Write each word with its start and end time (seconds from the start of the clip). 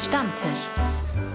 Stammtisch. 0.00 0.66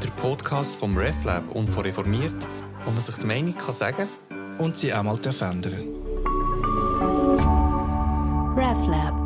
Der 0.04 0.10
Podcast 0.20 0.78
vom 0.78 0.98
RefLab 0.98 1.52
und 1.54 1.68
von 1.68 1.84
Reformiert, 1.84 2.48
wo 2.84 2.90
man 2.90 3.00
sich 3.00 3.14
die 3.14 3.26
Meinung 3.28 3.56
kann 3.56 3.76
sagen 3.76 4.10
und 4.58 4.76
sie 4.76 4.92
einmal 4.92 5.20
ändern 5.24 5.84
RefLab. 8.58 9.22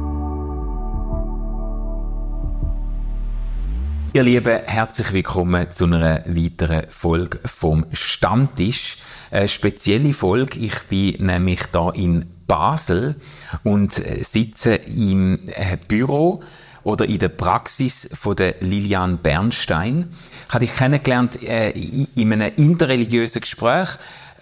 Ihr 4.11 4.23
Lieben, 4.23 4.59
herzlich 4.65 5.13
willkommen 5.13 5.71
zu 5.71 5.85
einer 5.85 6.25
weiteren 6.25 6.89
Folge 6.89 7.39
vom 7.45 7.85
Stammtisch. 7.93 8.97
Eine 9.31 9.47
spezielle 9.47 10.13
Folge. 10.13 10.59
Ich 10.59 10.77
bin 10.89 11.27
nämlich 11.27 11.61
da 11.71 11.91
in 11.91 12.25
Basel 12.45 13.15
und 13.63 13.93
sitze 13.93 14.75
im 14.75 15.47
äh, 15.47 15.77
Büro 15.87 16.41
oder 16.89 17.07
in 17.07 17.19
der 17.19 17.29
Praxis 17.29 18.09
von 18.13 18.35
der 18.35 18.55
Lilian 18.61 19.19
Bernstein. 19.19 20.09
Ich 20.47 20.53
habe 20.53 20.65
dich 20.65 20.75
kennengelernt 20.75 21.41
äh, 21.43 21.69
in 21.69 22.33
einem 22.33 22.51
interreligiösen 22.55 23.41
Gespräch, 23.41 23.89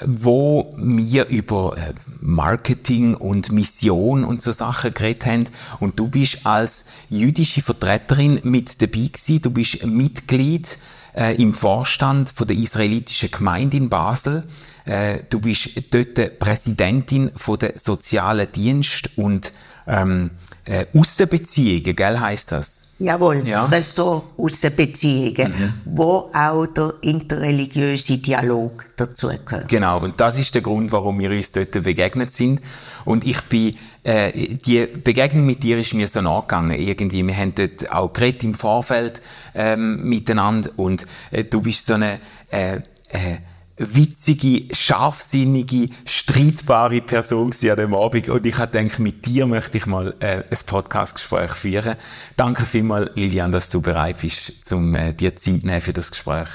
wo 0.05 0.73
wir 0.77 1.27
über 1.27 1.77
äh, 1.77 1.93
Marketing 2.21 3.15
und 3.15 3.51
Mission 3.51 4.23
und 4.23 4.41
so 4.41 4.53
Sachen 4.53 4.93
geredet 4.93 5.25
haben. 5.25 5.45
Und 5.79 5.99
du 5.99 6.07
bist 6.07 6.45
als 6.45 6.85
jüdische 7.09 7.61
Vertreterin 7.61 8.39
mit 8.43 8.81
dabei 8.81 9.09
gewesen. 9.11 9.41
Du 9.41 9.51
bist 9.51 9.85
Mitglied 9.85 10.77
äh, 11.15 11.35
im 11.41 11.53
Vorstand 11.53 12.29
von 12.29 12.47
der 12.47 12.55
israelitischen 12.55 13.29
Gemeinde 13.29 13.75
in 13.75 13.89
Basel. 13.89 14.47
Äh, 14.85 15.19
du 15.29 15.41
bist 15.41 15.69
dort 15.91 16.39
Präsidentin 16.39 17.31
von 17.35 17.59
der 17.59 17.77
sozialen 17.77 18.49
Dienst 18.53 19.09
und 19.17 19.51
ähm, 19.87 20.31
äh, 20.67 20.85
Aussenbeziehungen, 20.93 21.95
gell, 21.95 22.19
heisst 22.19 22.51
das? 22.51 22.77
Jawohl, 22.99 23.47
ja. 23.47 23.61
das 23.61 23.71
Ressort 23.71 24.23
Aussenbeziehungen, 24.37 25.51
mhm. 25.51 25.73
wo 25.85 26.31
auch 26.33 26.65
der 26.65 26.93
interreligiöse 27.01 28.17
Dialog 28.17 28.85
dazu 28.95 29.29
gehört. 29.45 29.67
Genau, 29.67 29.99
und 29.99 30.19
das 30.19 30.39
ist 30.39 30.55
der 30.55 30.63
Grund, 30.63 30.91
warum 30.91 31.19
wir 31.19 31.29
uns 31.29 31.51
dort 31.51 31.71
begegnet 31.71 32.31
sind. 32.31 32.59
Und 33.05 33.23
ich 33.23 33.39
bin, 33.41 33.75
äh, 34.03 34.55
die 34.55 34.87
Begegnung 34.87 35.45
mit 35.45 35.61
dir 35.61 35.77
ist 35.77 35.93
mir 35.93 36.07
so 36.07 36.21
nachgegangen, 36.21 36.71
irgendwie. 36.79 37.21
Wir 37.25 37.37
haben 37.37 37.53
dort 37.53 37.91
auch 37.91 38.11
geredet 38.11 38.43
im 38.43 38.55
Vorfeld 38.55 39.21
ähm, 39.53 40.03
miteinander 40.09 40.71
und 40.75 41.05
äh, 41.29 41.43
du 41.43 41.61
bist 41.61 41.85
so 41.85 41.93
eine 41.93 42.19
äh, 42.49 42.77
äh, 43.09 43.37
witzige, 43.77 44.73
scharfsinnige, 44.73 45.89
streitbare 46.05 47.01
Person 47.01 47.53
an 47.69 47.75
dem 47.75 47.93
Abend. 47.93 48.29
Und 48.29 48.45
ich 48.45 48.57
habe 48.57 48.71
gedacht, 48.71 48.99
mit 48.99 49.25
dir 49.25 49.45
möchte 49.45 49.77
ich 49.77 49.85
mal 49.85 50.15
äh, 50.19 50.43
ein 50.49 50.57
Podcastgespräch 50.65 51.51
führen. 51.51 51.95
Danke 52.35 52.65
vielmals, 52.65 53.11
Lilian, 53.15 53.51
dass 53.51 53.69
du 53.69 53.81
bereit 53.81 54.21
bist, 54.21 54.71
um 54.71 54.95
äh, 54.95 55.13
dir 55.13 55.35
Zeit 55.35 55.63
nehmen 55.63 55.81
für 55.81 55.93
das 55.93 56.11
Gespräch. 56.11 56.49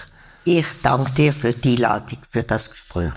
Ich 0.45 0.67
danke 0.83 1.13
dir 1.13 1.33
für 1.33 1.53
die 1.53 1.77
Einladung, 1.77 2.19
für 2.31 2.43
das 2.43 2.71
Gespräch. 2.71 3.13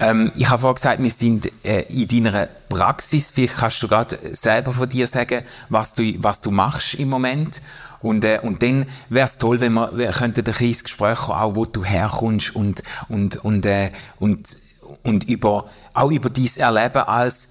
Ähm, 0.00 0.32
ich 0.34 0.48
habe 0.50 0.60
vorhin 0.60 0.74
gesagt, 0.74 1.02
wir 1.02 1.10
sind 1.10 1.50
äh, 1.64 1.82
in 1.82 2.24
deiner 2.24 2.48
Praxis. 2.68 3.30
Vielleicht 3.30 3.56
kannst 3.56 3.82
du 3.82 3.88
gerade 3.88 4.18
selber 4.34 4.72
von 4.72 4.88
dir 4.88 5.06
sagen, 5.06 5.44
was 5.68 5.94
du, 5.94 6.02
was 6.18 6.40
du 6.40 6.50
machst 6.50 6.94
im 6.94 7.08
Moment 7.08 7.62
und, 8.04 8.22
äh, 8.24 8.38
und 8.42 8.62
dann 8.62 8.86
wäre 9.08 9.26
es 9.26 9.38
toll, 9.38 9.60
wenn 9.60 9.72
wir, 9.72 9.96
wir 9.96 10.10
könnten 10.10 10.46
ein 10.46 10.52
kleines 10.52 10.84
Gespräch 10.84 11.26
haben, 11.26 11.32
auch 11.32 11.56
wo 11.56 11.64
du 11.64 11.84
herkommst 11.84 12.54
und, 12.54 12.82
und, 13.08 13.36
und, 13.36 13.64
äh, 13.64 13.90
und, 14.18 14.58
und 15.02 15.24
über, 15.24 15.70
auch 15.94 16.10
über 16.10 16.28
dein 16.28 16.50
Erleben 16.56 17.02
als 17.02 17.48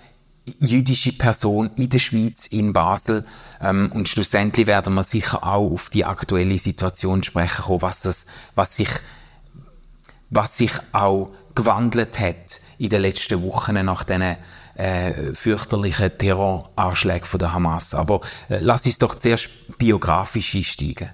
jüdische 0.59 1.13
Person 1.13 1.71
in 1.75 1.89
der 1.89 1.97
Schweiz, 1.97 2.45
in 2.45 2.71
Basel. 2.71 3.25
Ähm, 3.61 3.91
und 3.93 4.07
schlussendlich 4.07 4.67
werden 4.67 4.93
wir 4.93 5.03
sicher 5.03 5.43
auch 5.43 5.71
auf 5.71 5.89
die 5.89 6.05
aktuelle 6.05 6.57
Situation 6.59 7.23
sprechen 7.23 7.63
kommen, 7.63 7.81
was, 7.81 8.01
das, 8.01 8.27
was, 8.53 8.75
sich, 8.75 8.89
was 10.33 10.57
sich 10.57 10.73
auch 10.91 11.31
gewandelt 11.55 12.19
hat 12.19 12.61
in 12.77 12.89
den 12.89 13.01
letzten 13.01 13.43
Wochen 13.43 13.85
nach 13.85 14.03
diesen 14.03 14.37
äh, 14.75 15.33
fürchterlichen 15.33 16.17
Terroranschlägen 16.17 17.25
von 17.25 17.39
der 17.39 17.53
Hamas. 17.53 17.93
Aber 17.93 18.21
äh, 18.49 18.57
lass 18.59 18.85
uns 18.85 18.97
doch 18.97 19.15
zuerst 19.15 19.49
biografisch 19.77 20.55
einsteigen. 20.55 21.11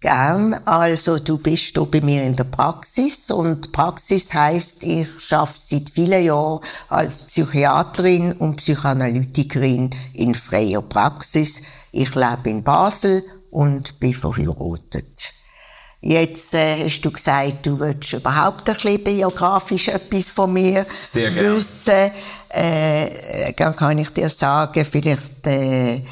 Gern. 0.00 0.52
Also 0.66 1.18
du 1.18 1.38
bist 1.38 1.72
hier 1.74 1.86
bei 1.86 2.02
mir 2.02 2.24
in 2.24 2.34
der 2.34 2.44
Praxis 2.44 3.30
und 3.30 3.72
Praxis 3.72 4.34
heißt, 4.34 4.82
ich 4.82 5.08
arbeite 5.30 5.58
seit 5.58 5.88
vielen 5.88 6.22
Jahren 6.22 6.60
als 6.90 7.22
Psychiaterin 7.28 8.34
und 8.34 8.56
Psychoanalytikerin 8.56 9.88
in 10.12 10.34
freier 10.34 10.82
Praxis. 10.82 11.62
Ich 11.90 12.14
lebe 12.14 12.50
in 12.50 12.62
Basel 12.62 13.24
und 13.50 13.98
bin 13.98 14.12
verheiratet. 14.12 15.32
Jetzt 16.06 16.52
äh, 16.52 16.84
hast 16.84 17.00
du 17.00 17.10
gesagt, 17.10 17.64
du 17.64 17.80
willst 17.80 18.12
überhaupt 18.12 18.68
ein 18.68 18.74
bisschen 18.74 19.02
biografisch 19.02 19.88
etwas 19.88 20.26
von 20.26 20.52
mir 20.52 20.84
Sehr 21.10 21.34
wissen. 21.34 22.10
Äh, 22.50 23.54
dann 23.56 23.74
kann 23.74 23.96
ich 23.96 24.10
dir 24.10 24.28
sagen, 24.28 24.84
vielleicht 24.84 25.46
äh, 25.46 26.02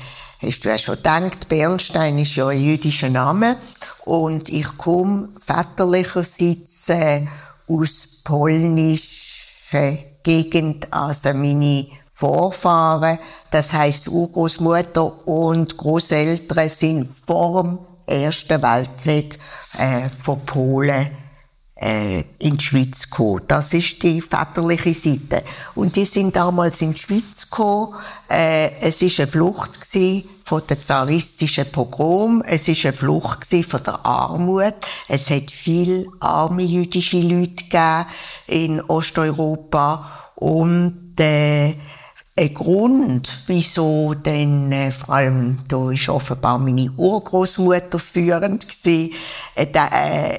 hast 0.40 0.64
du 0.64 0.70
ja 0.70 0.78
schon 0.78 0.96
gedacht, 0.96 1.46
Bernstein 1.46 2.18
ist 2.18 2.34
ja 2.36 2.48
ein 2.48 2.64
jüdischer 2.64 3.10
Name. 3.10 3.58
Und 4.06 4.48
ich 4.48 4.78
komme 4.78 5.28
väterlicherseits 5.44 6.88
äh, 6.88 7.26
aus 7.68 8.08
polnischer 8.24 9.98
Gegend, 10.22 10.90
also 10.90 11.34
meine 11.34 11.88
Vorfahren, 12.14 13.18
das 13.50 13.74
heißt 13.74 14.08
Urgroßmutter 14.08 15.28
und 15.28 15.76
Großeltern 15.76 16.70
sind 16.70 17.08
vor 17.26 17.62
dem 17.62 17.78
Ersten 18.06 18.62
Weltkrieg 18.62 19.38
äh, 19.78 20.08
von 20.08 20.44
Polen 20.44 21.10
äh, 21.82 22.24
in 22.38 22.56
die 22.56 22.64
Schweiz 22.64 23.10
gekommen. 23.10 23.42
Das 23.48 23.72
ist 23.72 24.02
die 24.02 24.20
väterliche 24.20 24.94
Seite. 24.94 25.42
Und 25.74 25.96
die 25.96 26.04
sind 26.04 26.36
damals 26.36 26.80
in 26.80 26.92
die 26.92 26.98
Schweiz 26.98 27.42
gekommen. 27.50 27.94
Äh, 28.30 28.70
es 28.80 29.02
ist 29.02 29.18
eine 29.18 29.26
Flucht 29.26 29.80
von 30.44 30.62
der 30.68 30.82
zaristischen 30.82 31.70
Pogrom. 31.70 32.42
Es 32.46 32.68
ist 32.68 32.84
eine 32.84 32.92
Flucht 32.92 33.46
von 33.68 33.82
der 33.82 34.06
Armut. 34.06 34.74
Es 35.08 35.28
hat 35.30 35.50
viel 35.50 36.08
arme 36.20 36.62
jüdische 36.62 37.20
Leute 37.20 37.64
gegeben 37.64 38.06
in 38.46 38.80
Osteuropa 38.82 40.08
und 40.36 41.14
äh, 41.18 41.74
ein 42.34 42.54
Grund, 42.54 43.42
wieso 43.46 44.14
denn 44.14 44.72
äh, 44.72 44.90
vor 44.90 45.14
allem 45.14 45.58
da 45.68 45.90
ist 45.90 46.08
offenbar 46.08 46.58
meine 46.58 46.90
Urgroßmutter 46.92 47.98
führend 47.98 48.66
gewesen, 48.68 49.14
äh, 49.54 49.66
da, 49.66 49.88
äh, 49.88 50.38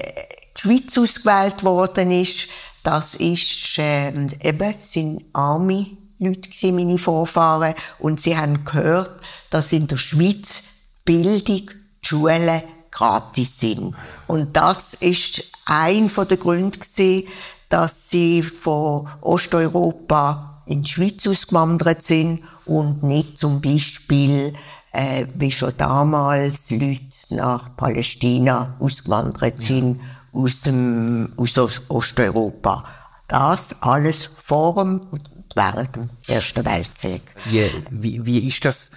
die 0.56 0.60
Schweiz 0.60 0.98
ausgewählt 0.98 1.62
worden 1.62 2.10
ist. 2.10 2.48
Das 2.82 3.14
ist 3.14 3.78
äh, 3.78 4.08
eben 4.08 4.74
sind 4.80 5.24
arme 5.32 5.86
Leute 6.18 6.48
gewesen, 6.48 6.74
meine 6.74 6.98
Vorfahren 6.98 7.74
und 7.98 8.20
sie 8.20 8.36
haben 8.36 8.64
gehört, 8.64 9.20
dass 9.50 9.72
in 9.72 9.86
der 9.86 9.98
Schweiz 9.98 10.62
Bildung, 11.04 11.70
Schulen 12.02 12.62
gratis 12.90 13.60
sind. 13.60 13.94
Und 14.26 14.56
das 14.56 14.94
ist 14.94 15.42
ein 15.64 16.08
von 16.08 16.28
den 16.28 16.40
Gründen 16.40 16.80
gewesen, 16.80 17.28
dass 17.68 18.10
sie 18.10 18.42
von 18.42 19.08
Osteuropa 19.20 20.53
in 20.66 20.82
die 20.82 20.90
Schweiz 20.90 21.26
ausgewandert 21.26 22.02
sind 22.02 22.42
und 22.64 23.02
nicht 23.02 23.38
zum 23.38 23.60
Beispiel, 23.60 24.54
äh, 24.92 25.26
wie 25.34 25.50
schon 25.50 25.72
damals 25.76 26.70
Leute 26.70 27.00
nach 27.30 27.76
Palästina 27.76 28.76
ausgewandert 28.78 29.60
sind 29.60 30.00
ja. 30.00 30.40
aus, 30.40 30.60
dem, 30.62 31.32
aus 31.36 31.58
Osteuropa. 31.88 32.84
Das 33.28 33.74
alles 33.80 34.30
vor 34.36 34.74
dem 34.74 35.00
und 35.10 35.28
während 35.54 35.96
dem 35.96 36.10
Ersten 36.26 36.64
Weltkrieg. 36.64 37.22
Wie, 37.44 37.70
wie, 37.90 38.26
wie 38.26 38.48
ist 38.48 38.64
das 38.64 38.90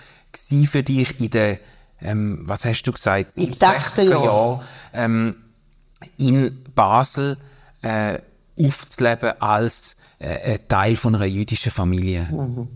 für 0.65 0.83
dich 0.83 1.19
in 1.19 1.29
den, 1.29 1.57
ähm, 2.01 2.41
was 2.43 2.65
hast 2.65 2.83
du 2.83 2.91
gesagt, 2.91 3.37
in 3.37 3.53
60er 3.53 4.23
Jahren 4.23 4.61
ähm, 4.93 5.35
in 6.17 6.63
Basel 6.75 7.37
äh, 7.81 8.19
aufzuleben 8.59 9.41
als 9.41 9.95
äh, 10.19 10.59
Teil 10.67 10.95
von 10.95 11.15
einer 11.15 11.25
jüdischen 11.25 11.71
Familie? 11.71 12.27
Mhm. 12.31 12.67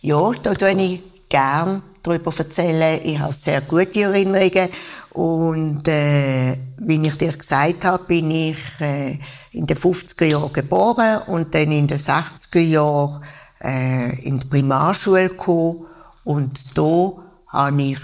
Ja, 0.00 0.32
da 0.42 0.54
tue 0.54 0.82
ich 0.82 1.02
gern 1.28 1.82
darüber 2.02 2.32
erzählen. 2.36 3.00
Ich 3.02 3.18
habe 3.18 3.32
sehr 3.32 3.60
gute 3.62 4.02
Erinnerungen. 4.02 4.68
Und 5.10 5.88
äh, 5.88 6.56
wie 6.78 7.06
ich 7.06 7.16
dir 7.16 7.32
gesagt 7.32 7.84
habe, 7.84 8.04
bin 8.04 8.30
ich 8.30 8.58
äh, 8.80 9.18
in 9.52 9.66
den 9.66 9.76
50er 9.76 10.26
Jahren 10.26 10.52
geboren 10.52 11.22
und 11.26 11.54
dann 11.54 11.72
in 11.72 11.86
den 11.86 11.98
60er 11.98 12.60
Jahren 12.60 13.24
äh, 13.60 14.14
in 14.26 14.38
die 14.38 14.46
Primarschule 14.46 15.30
gekommen. 15.30 15.86
Und 16.24 16.58
da 16.74 17.12
habe 17.48 17.82
ich 17.82 17.98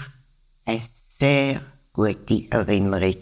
eine 0.65 0.81
sehr 1.19 1.61
gute 1.93 2.51
Erinnerung. 2.51 3.17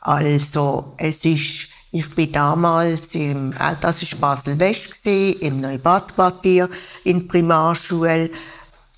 Also, 0.00 0.94
es 0.98 1.24
ist 1.24 1.68
ich 1.90 2.14
bin 2.14 2.32
damals 2.32 3.14
im, 3.14 3.52
äh, 3.52 3.76
das 3.80 4.02
ist 4.02 4.20
Basel-West 4.20 5.06
im 5.06 5.60
Neubadquartier 5.60 6.68
in 7.04 7.26
Primarschule. 7.26 8.30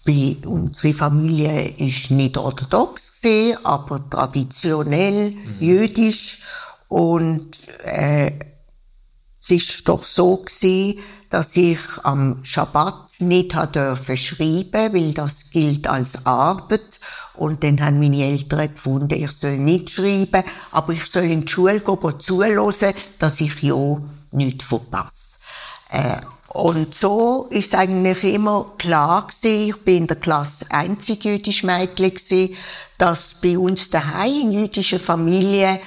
bei 0.04 0.36
unsere 0.46 0.94
Familie 0.94 1.74
ist 1.76 2.10
nicht 2.10 2.36
orthodox 2.36 3.20
gewesen, 3.20 3.58
aber 3.64 4.08
traditionell 4.08 5.32
mhm. 5.32 5.56
jüdisch 5.60 6.38
und 6.88 7.58
äh, 7.84 8.32
es 9.50 9.70
ist 9.70 9.88
doch 9.88 10.04
so 10.04 10.36
gewesen, 10.36 11.00
dass 11.28 11.56
ich 11.56 11.80
am 12.02 12.40
Schabbat 12.44 13.20
nicht 13.20 13.54
dürfen 13.74 14.16
schreiben, 14.16 14.94
weil 14.94 15.12
das 15.12 15.36
gilt 15.52 15.86
als 15.86 16.24
Arbeit. 16.24 17.00
Und 17.34 17.64
dann 17.64 17.80
haben 17.82 17.98
meine 17.98 18.24
Eltern 18.24 18.72
gefunden, 18.72 19.22
ich 19.22 19.30
soll 19.30 19.58
nicht 19.58 19.90
schreiben, 19.90 20.44
aber 20.72 20.92
ich 20.92 21.04
soll 21.06 21.24
in 21.24 21.44
die 21.44 21.52
Schule 21.52 21.80
gehen, 21.80 22.20
zuhören, 22.20 22.94
dass 23.18 23.40
ich 23.40 23.62
ja 23.62 24.00
nichts 24.32 24.64
verpasse. 24.64 25.38
Äh, 25.90 26.20
und 26.52 26.94
so 26.94 27.46
ist 27.50 27.74
eigentlich 27.74 28.24
immer 28.24 28.72
klar 28.76 29.28
gewesen, 29.28 29.68
ich 29.70 29.76
bin 29.84 29.98
in 29.98 30.06
der 30.08 30.16
Klasse 30.16 30.66
einzig 30.68 31.24
jüdisch 31.24 31.62
Mädchen 31.62 32.12
gewesen, 32.12 32.56
dass 32.98 33.34
bei 33.40 33.56
uns 33.56 33.88
daheim 33.88 34.32
in 34.32 34.52
jüdischen 34.52 34.98
Familien 34.98 35.78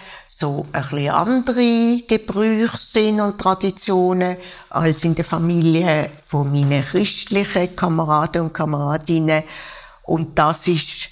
so 0.44 0.66
ein 0.74 0.82
bisschen 0.82 1.10
andere 1.10 2.02
Gebrüche 2.06 2.78
sind 2.78 3.22
und 3.22 3.40
Traditionen 3.40 4.36
als 4.70 5.06
in 5.06 5.16
der 5.16 5.24
Familie 5.24 6.10
von 6.28 6.52
meinen 6.52 6.84
christlichen 6.84 7.74
Kameraden 7.78 8.42
und 8.42 8.54
Kameradinnen. 8.54 9.44
Und 10.04 10.38
das 10.38 10.68
ist, 10.68 11.08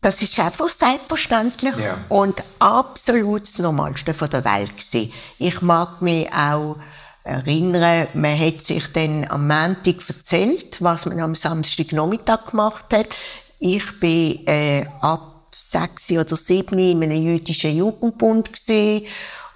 das 0.00 0.20
ist 0.20 0.36
einfach 0.40 0.68
selbstverständlich 0.68 1.76
ja. 1.76 1.98
und 2.08 2.42
absolut 2.58 3.44
das 3.44 3.60
Normalste 3.60 4.14
von 4.14 4.30
der 4.30 4.44
Welt 4.44 4.72
gewesen. 4.76 5.12
Ich 5.38 5.62
mag 5.62 6.02
mich 6.02 6.28
auch 6.32 6.78
erinnern, 7.22 8.08
man 8.14 8.36
hat 8.36 8.66
sich 8.66 8.92
dann 8.94 9.28
am 9.28 9.46
Montag 9.46 10.08
erzählt, 10.08 10.82
was 10.82 11.06
man 11.06 11.20
am 11.20 11.36
Samstagnachmittag 11.36 12.46
gemacht 12.50 12.86
hat. 12.92 13.10
Ich 13.60 14.00
bin 14.00 14.44
äh, 14.48 14.86
ab 15.00 15.35
sechs 15.78 16.10
oder 16.10 16.36
sieben 16.36 16.78
in 16.78 17.02
einem 17.02 17.22
jüdischen 17.22 17.76
Jugendbund 17.76 18.52
gesehen 18.52 19.06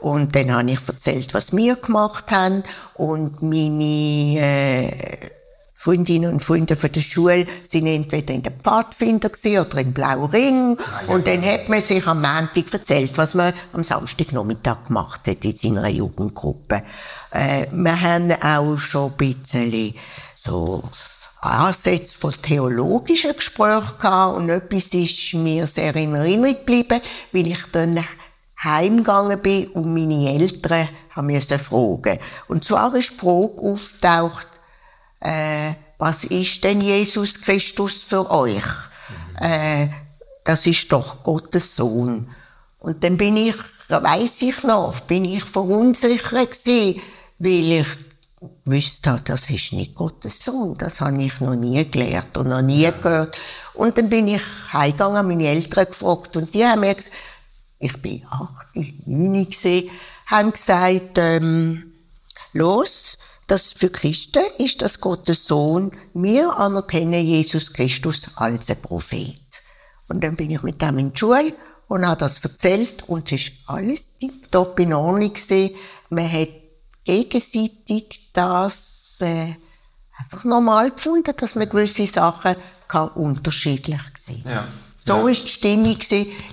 und 0.00 0.34
dann 0.34 0.52
habe 0.52 0.70
ich 0.70 0.88
erzählt, 0.88 1.32
was 1.34 1.54
wir 1.54 1.76
gemacht 1.76 2.30
haben 2.30 2.64
und 2.94 3.42
meine 3.42 4.40
äh, 4.40 5.30
Freundinnen 5.74 6.32
und 6.32 6.42
Freunde 6.42 6.76
von 6.76 6.92
der 6.92 7.00
Schule 7.00 7.46
sind 7.68 7.86
entweder 7.86 8.34
in 8.34 8.42
der 8.42 8.52
Pfadfinder 8.52 9.30
oder 9.44 9.78
im 9.78 9.92
Blauen 9.92 10.30
Ring. 10.30 10.76
Ah, 10.78 11.00
ja, 11.06 11.14
und 11.14 11.26
dann 11.26 11.42
hat 11.42 11.68
man 11.68 11.82
sich 11.82 12.06
am 12.06 12.20
Montag 12.20 12.72
erzählt, 12.72 13.16
was 13.16 13.34
man 13.34 13.54
am 13.72 13.82
Samstagnachmittag 13.82 14.84
gemacht 14.88 15.20
hat 15.26 15.44
in 15.44 15.56
seiner 15.56 15.88
Jugendgruppe. 15.88 16.82
Äh, 17.30 17.66
wir 17.70 18.00
haben 18.00 18.32
auch 18.42 18.78
schon 18.78 19.12
ein 19.12 19.16
bisschen 19.16 19.94
so 20.36 20.82
Ansätze 21.42 22.18
von 22.18 22.34
theologischen 22.42 23.34
Gesprächen 23.34 23.98
gehabt 24.00 24.36
und 24.36 24.50
etwas 24.50 24.88
ist 24.88 25.34
mir 25.34 25.66
sehr 25.66 25.96
in 25.96 26.14
Erinnerung 26.14 26.54
geblieben, 26.54 27.00
weil 27.32 27.46
ich 27.46 27.64
dann 27.72 28.04
heimgegangen 28.62 29.40
bin 29.40 29.68
und 29.68 29.94
meine 29.94 30.34
Eltern 30.34 30.88
haben 31.10 31.26
mir 31.26 31.40
fragen. 31.40 32.18
Und 32.48 32.64
zwar 32.64 32.94
ist 32.94 33.12
die 33.12 33.18
Frage 33.18 33.60
auftaucht, 33.60 34.48
äh, 35.20 35.72
was 35.98 36.24
ist 36.24 36.62
denn 36.64 36.80
Jesus 36.80 37.40
Christus 37.40 38.02
für 38.06 38.30
euch? 38.30 38.64
Mhm. 38.64 39.36
Äh, 39.42 39.88
das 40.44 40.66
ist 40.66 40.90
doch 40.92 41.22
Gottes 41.22 41.76
Sohn. 41.76 42.30
Und 42.78 43.04
dann 43.04 43.16
bin 43.16 43.36
ich, 43.36 43.56
weiß 43.88 44.42
ich 44.42 44.62
noch, 44.62 45.00
bin 45.00 45.24
ich 45.24 45.44
verunsichert 45.44 46.64
gewesen, 46.64 47.00
weil 47.38 47.72
ich 47.72 47.86
wusste, 48.64 49.10
halt, 49.10 49.28
das 49.28 49.48
ist 49.50 49.72
nicht 49.72 49.94
Gottes 49.94 50.40
Sohn. 50.42 50.76
Das 50.78 51.00
habe 51.00 51.22
ich 51.22 51.40
noch 51.40 51.54
nie 51.54 51.88
gelernt 51.90 52.36
und 52.36 52.48
noch 52.48 52.62
nie 52.62 52.90
gehört. 52.90 53.36
Und 53.74 53.98
dann 53.98 54.08
bin 54.08 54.28
ich 54.28 54.42
heimgegangen, 54.72 55.26
meine 55.26 55.46
Eltern 55.46 55.86
gefragt 55.86 56.36
und 56.36 56.54
die 56.54 56.64
haben 56.64 56.80
mir 56.80 56.94
gesagt, 56.94 57.14
ich 57.78 58.00
bin 58.00 58.24
acht, 58.30 58.68
neun 59.06 59.48
gesehen, 59.48 59.90
haben 60.26 60.52
gesagt, 60.52 61.16
ähm, 61.16 61.92
los, 62.52 63.16
das 63.46 63.72
für 63.72 63.90
Christen 63.90 64.44
ist 64.58 64.80
das 64.82 65.00
Gottes 65.00 65.46
Sohn. 65.46 65.90
Wir 66.14 66.56
anerkennen 66.56 67.24
Jesus 67.24 67.72
Christus 67.72 68.22
als 68.36 68.68
ein 68.68 68.80
Prophet. 68.80 69.40
Und 70.08 70.22
dann 70.22 70.36
bin 70.36 70.50
ich 70.50 70.62
mit 70.62 70.80
dem 70.80 70.98
in 70.98 71.12
die 71.12 71.18
Schule 71.18 71.54
und 71.88 72.06
habe 72.06 72.20
das 72.20 72.38
erzählt 72.38 73.08
und 73.08 73.32
es 73.32 73.42
ist 73.42 73.52
alles 73.66 74.16
tiptop 74.18 74.78
in 74.78 74.92
Ordnung 74.92 75.32
gewesen. 75.32 75.74
Man 76.10 76.30
hat 76.30 76.48
gegenseitig 77.10 78.30
das 78.32 78.82
äh, 79.20 79.54
einfach 80.18 80.44
normal 80.44 80.92
gefunden, 80.92 81.34
dass 81.36 81.56
man 81.56 81.68
gewisse 81.68 82.06
Sachen 82.06 82.54
kann 82.86 83.08
unterschiedlich 83.08 84.00
sehen 84.24 84.44
ja. 84.44 84.68
So 85.02 85.26
ja. 85.26 85.28
ist 85.32 85.44
die 85.44 85.48
Stimmung 85.48 85.98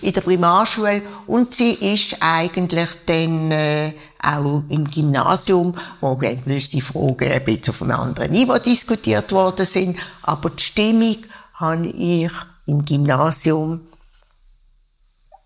in 0.01 0.13
der 0.13 0.21
Primarschule 0.21 1.01
und 1.27 1.53
sie 1.53 1.73
ist 1.73 2.15
eigentlich 2.21 2.89
dann 3.05 3.51
äh, 3.51 3.93
auch 4.23 4.63
im 4.69 4.85
Gymnasium, 4.85 5.75
wo 5.99 6.15
gewisse 6.15 6.81
Fragen 6.81 7.29
ein 7.29 7.43
bisschen 7.43 7.69
auf 7.69 7.81
einem 7.81 7.99
anderen 7.99 8.31
Niveau 8.31 8.57
diskutiert 8.57 9.31
worden 9.33 9.65
sind. 9.65 9.99
Aber 10.23 10.49
die 10.49 10.63
Stimmung 10.63 11.17
habe 11.55 11.87
ich 11.87 12.31
im 12.65 12.85
Gymnasium 12.85 13.81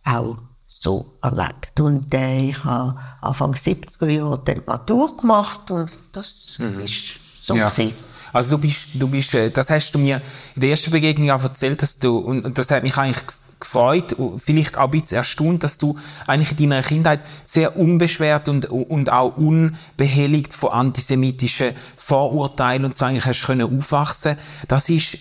auch 0.05 0.37
so 0.81 1.13
erlebt. 1.21 1.79
Und 1.79 2.11
äh, 2.13 2.49
ich 2.49 2.63
habe 2.63 2.99
Anfang 3.21 3.53
70er 3.53 4.07
Jahre 4.07 4.41
dann 4.43 4.63
Matur 4.65 5.15
gemacht 5.15 5.69
und 5.69 5.91
das 6.11 6.57
mhm. 6.57 6.79
ist 6.79 7.19
so 7.41 7.55
ja. 7.55 7.69
gewesen. 7.69 7.93
Also 8.33 8.57
du 8.57 8.63
bist, 8.63 8.89
du 8.95 9.07
bist, 9.07 9.33
äh, 9.35 9.51
das 9.51 9.69
hast 9.69 9.93
du 9.93 9.99
mir 9.99 10.21
in 10.55 10.61
der 10.61 10.71
ersten 10.71 10.89
Begegnung 10.89 11.29
auch 11.29 11.43
erzählt, 11.43 11.83
dass 11.83 11.99
du, 11.99 12.17
und 12.17 12.57
das 12.57 12.71
hat 12.71 12.81
mich 12.81 12.97
eigentlich 12.97 13.23
gefreut, 13.59 14.15
vielleicht 14.39 14.75
auch 14.79 14.85
ein 14.85 14.99
bisschen 14.99 15.17
erstaunt, 15.17 15.63
dass 15.63 15.77
du 15.77 15.93
eigentlich 16.25 16.59
in 16.59 16.69
deiner 16.69 16.81
Kindheit 16.81 17.19
sehr 17.43 17.77
unbeschwert 17.77 18.49
und, 18.49 18.65
und 18.65 19.11
auch 19.11 19.37
unbehelligt 19.37 20.55
von 20.55 20.71
antisemitischen 20.71 21.73
Vorurteilen 21.95 22.85
und 22.85 22.97
so 22.97 23.05
eigentlich 23.05 23.25
hast 23.25 23.45
können 23.45 23.77
aufwachsen. 23.77 24.35
Das 24.67 24.89
ist 24.89 25.19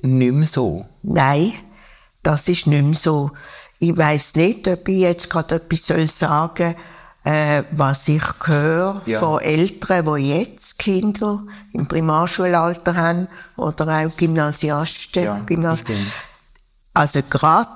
nicht 0.00 0.32
mehr 0.32 0.46
so. 0.46 0.86
Nein, 1.02 1.52
das 2.22 2.48
ist 2.48 2.66
nicht 2.66 2.82
mehr 2.82 2.94
so. 2.94 3.32
Ich 3.84 3.98
weiß 3.98 4.36
nicht, 4.36 4.68
ob 4.68 4.86
ich 4.88 5.00
jetzt 5.00 5.28
gerade 5.28 5.56
etwas 5.56 5.86
soll 5.86 6.06
sagen 6.06 6.76
äh, 7.24 7.64
was 7.72 8.06
ich 8.06 8.22
höre 8.44 9.02
ja. 9.06 9.18
von 9.18 9.40
Eltern, 9.40 10.16
die 10.16 10.30
jetzt 10.30 10.78
Kinder 10.78 11.44
im 11.72 11.86
Primarschulalter 11.86 12.94
haben 12.94 13.28
oder 13.56 13.88
auch 13.88 14.16
Gymnasiasten. 14.16 15.24
Ja, 15.24 15.38
Gymnasi 15.40 15.96
also 16.94 17.22
gerade, 17.28 17.70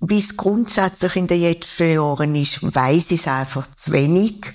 wie 0.00 0.18
es 0.18 0.36
grundsätzlich 0.36 1.16
in 1.16 1.26
den 1.26 1.40
letzten 1.40 1.90
Jahren 1.90 2.34
ist, 2.36 2.62
weiß 2.62 3.10
ich 3.10 3.20
es 3.20 3.28
einfach 3.28 3.70
zu 3.74 3.90
wenig, 3.90 4.52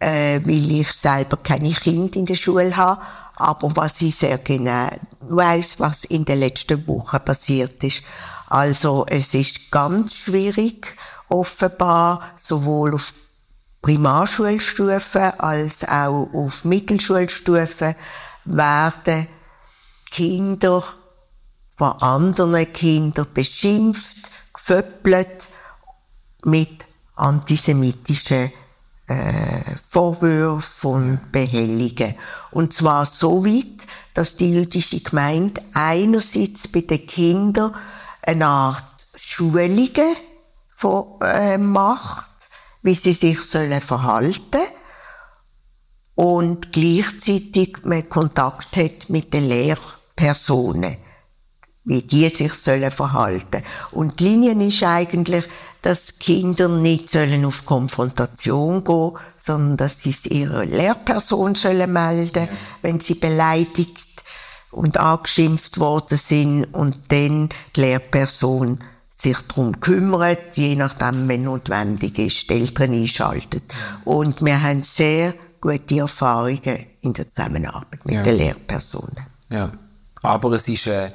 äh, 0.00 0.40
weil 0.44 0.72
ich 0.72 0.92
selber 0.92 1.36
keine 1.36 1.70
Kinder 1.70 2.16
in 2.16 2.26
der 2.26 2.34
Schule 2.34 2.76
habe. 2.76 3.02
Aber 3.36 3.76
was 3.76 4.00
ich 4.02 4.16
sehr 4.16 4.38
genau 4.38 4.90
weiß, 5.20 5.78
was 5.78 6.04
in 6.04 6.24
den 6.24 6.40
letzten 6.40 6.86
Wochen 6.88 7.20
passiert 7.24 7.82
ist. 7.84 8.02
Also 8.48 9.06
es 9.06 9.32
ist 9.34 9.70
ganz 9.70 10.14
schwierig, 10.14 10.96
offenbar, 11.28 12.32
sowohl 12.36 12.94
auf 12.94 13.14
Primarschulstufe 13.82 15.40
als 15.40 15.88
auch 15.88 16.28
auf 16.34 16.64
Mittelschulstufe 16.64 17.94
werden 18.44 19.28
Kinder 20.10 20.82
von 21.76 21.92
anderen 22.02 22.70
Kindern 22.72 23.26
beschimpft, 23.32 24.30
geföppelt 24.52 25.46
mit 26.44 26.84
antisemitischen 27.14 28.52
äh, 29.10 29.76
Vorwürfen 29.88 30.90
und 30.90 31.32
Behelligungen. 31.32 32.14
Und 32.52 32.72
zwar 32.72 33.06
so 33.06 33.44
weit, 33.44 33.86
dass 34.14 34.36
die 34.36 34.52
jüdische 34.52 35.00
Gemeinde 35.00 35.60
einerseits 35.74 36.68
bei 36.68 36.82
den 36.82 37.06
Kindern 37.06 37.74
eine 38.22 38.46
Art 38.46 38.84
Schulungen 39.16 40.16
von, 40.70 41.20
äh, 41.22 41.58
macht, 41.58 42.30
wie 42.82 42.94
sie 42.94 43.12
sich 43.12 43.40
sollen 43.42 43.80
verhalten 43.80 44.62
und 46.14 46.72
gleichzeitig 46.72 47.78
man 47.82 48.08
Kontakt 48.08 48.76
hat 48.76 49.08
mit 49.08 49.34
den 49.34 49.48
Lehrern 49.48 49.94
Personen, 50.14 50.98
wie 51.84 52.02
die 52.02 52.28
sich 52.28 52.52
sollen 52.54 52.90
verhalten. 52.90 53.62
Und 53.90 54.20
die 54.20 54.24
Linie 54.28 54.66
ist 54.66 54.82
eigentlich, 54.82 55.44
dass 55.82 56.18
Kinder 56.18 56.68
nicht 56.68 57.10
sollen 57.10 57.44
auf 57.44 57.64
Konfrontation 57.64 58.84
gehen, 58.84 59.12
sondern 59.38 59.76
dass 59.78 60.00
sie 60.00 60.10
es 60.10 60.26
ihrer 60.26 60.66
Lehrperson 60.66 61.54
sollen 61.54 61.92
melden, 61.92 62.44
ja. 62.44 62.48
wenn 62.82 63.00
sie 63.00 63.14
beleidigt 63.14 63.96
und 64.70 64.98
angeschimpft 64.98 65.80
worden 65.80 66.18
sind 66.18 66.64
und 66.66 67.10
dann 67.10 67.48
die 67.74 67.80
Lehrperson 67.80 68.80
sich 69.16 69.38
darum 69.48 69.80
kümmert, 69.80 70.56
je 70.56 70.76
nachdem, 70.76 71.28
wenn 71.28 71.42
notwendig 71.44 72.18
ist, 72.18 72.48
die 72.48 72.54
Eltern 72.54 72.92
einschaltet. 72.92 73.62
Und 74.04 74.42
wir 74.44 74.62
haben 74.62 74.82
sehr 74.82 75.34
gute 75.60 75.98
Erfahrungen 75.98 76.86
in 77.02 77.12
der 77.12 77.28
Zusammenarbeit 77.28 78.04
mit 78.04 78.14
Ja. 78.14 78.22
den 78.22 78.36
Lehrpersonen. 78.36 79.26
Ja. 79.50 79.72
Aber 80.22 80.52
es 80.52 80.68
ist 80.68 80.86
äh, 80.86 81.10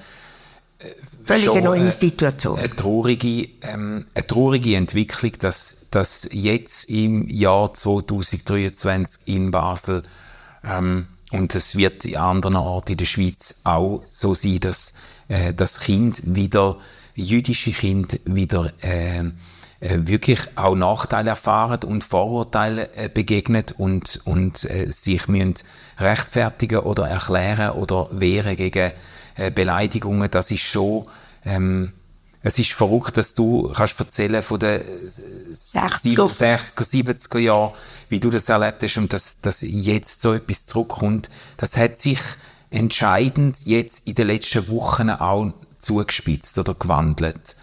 Völlig 1.24 1.50
eine 1.50 1.62
neue 1.62 1.92
Situation. 1.92 2.60
eine 2.60 2.76
traurige, 2.76 3.50
ähm, 3.62 4.06
eine 4.14 4.28
traurige 4.28 4.76
Entwicklung, 4.76 5.32
dass, 5.40 5.88
dass 5.92 6.28
jetzt 6.32 6.90
im 6.90 7.28
Jahr 7.28 7.74
2023 7.74 9.22
in 9.28 9.52
Basel 9.52 10.04
ähm, 10.64 11.08
und 11.32 11.56
es 11.56 11.76
wird 11.76 12.06
in 12.06 12.18
anderen 12.18 12.56
Orten 12.56 12.94
in 12.94 12.98
der 12.98 13.06
Schweiz 13.06 13.56
auch 13.64 14.04
so 14.10 14.34
sein, 14.34 14.60
dass 14.60 14.94
äh, 15.28 15.54
das 15.54 15.80
Kind 15.80 16.22
wieder, 16.24 16.78
jüdische 17.16 17.72
Kind 17.72 18.20
wieder 18.26 18.72
äh, 18.82 19.24
wirklich 19.90 20.40
auch 20.56 20.76
Nachteile 20.76 21.32
erfahren 21.32 21.84
und 21.84 22.04
Vorurteile 22.04 22.90
äh, 22.96 23.10
begegnet 23.10 23.74
und, 23.78 24.22
und 24.26 24.64
äh, 24.66 24.92
sich 24.92 25.28
müssen 25.28 25.56
rechtfertigen 26.00 26.80
oder 26.80 27.08
erklären 27.08 27.72
oder 27.72 28.08
wehren 28.12 28.56
gegen 28.56 28.92
äh, 29.36 29.52
Beleidigungen. 29.52 30.30
Das 30.32 30.52
ist 30.52 30.62
schon 30.62 31.06
ähm, 31.46 31.94
es 32.48 32.60
ist 32.60 32.74
verrückt, 32.74 33.18
dass 33.18 33.34
du 33.34 33.72
kannst 33.76 34.00
erzählen 34.00 34.44
von 34.44 34.60
den 34.60 34.82
60er. 34.82 36.28
60er, 36.28 37.04
70er 37.04 37.40
Jahren, 37.40 37.74
wie 38.08 38.20
du 38.20 38.30
das 38.30 38.48
erlebt 38.48 38.84
hast 38.84 38.98
und 38.98 39.12
dass, 39.14 39.40
dass 39.42 39.62
jetzt 39.62 40.22
so 40.22 40.34
etwas 40.34 40.68
zurückkommt. 40.68 41.32
Das 41.58 41.76
hat 41.76 42.00
sich 42.00 42.20
entscheidend 42.70 43.58
jetzt 43.66 44.08
in 44.08 44.14
den 44.14 44.28
letzten 44.28 44.68
Wochen 44.70 45.10
auch 45.10 45.54
zugespitzt 45.86 46.58
oder 46.58 46.74
gewandelt. 46.74 47.56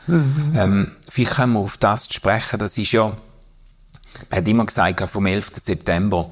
Ähm, 0.55 0.93
vielleicht 1.09 1.35
können 1.35 1.55
wir 1.55 1.61
auf 1.61 1.77
das 1.77 2.07
sprechen. 2.13 2.59
Das 2.59 2.79
ist 2.79 2.93
ja, 2.93 3.17
man 4.31 4.39
hat 4.39 4.49
immer 4.49 4.67
gesagt, 4.67 5.09
vom 5.11 5.27
11. 5.27 5.53
September, 5.57 6.31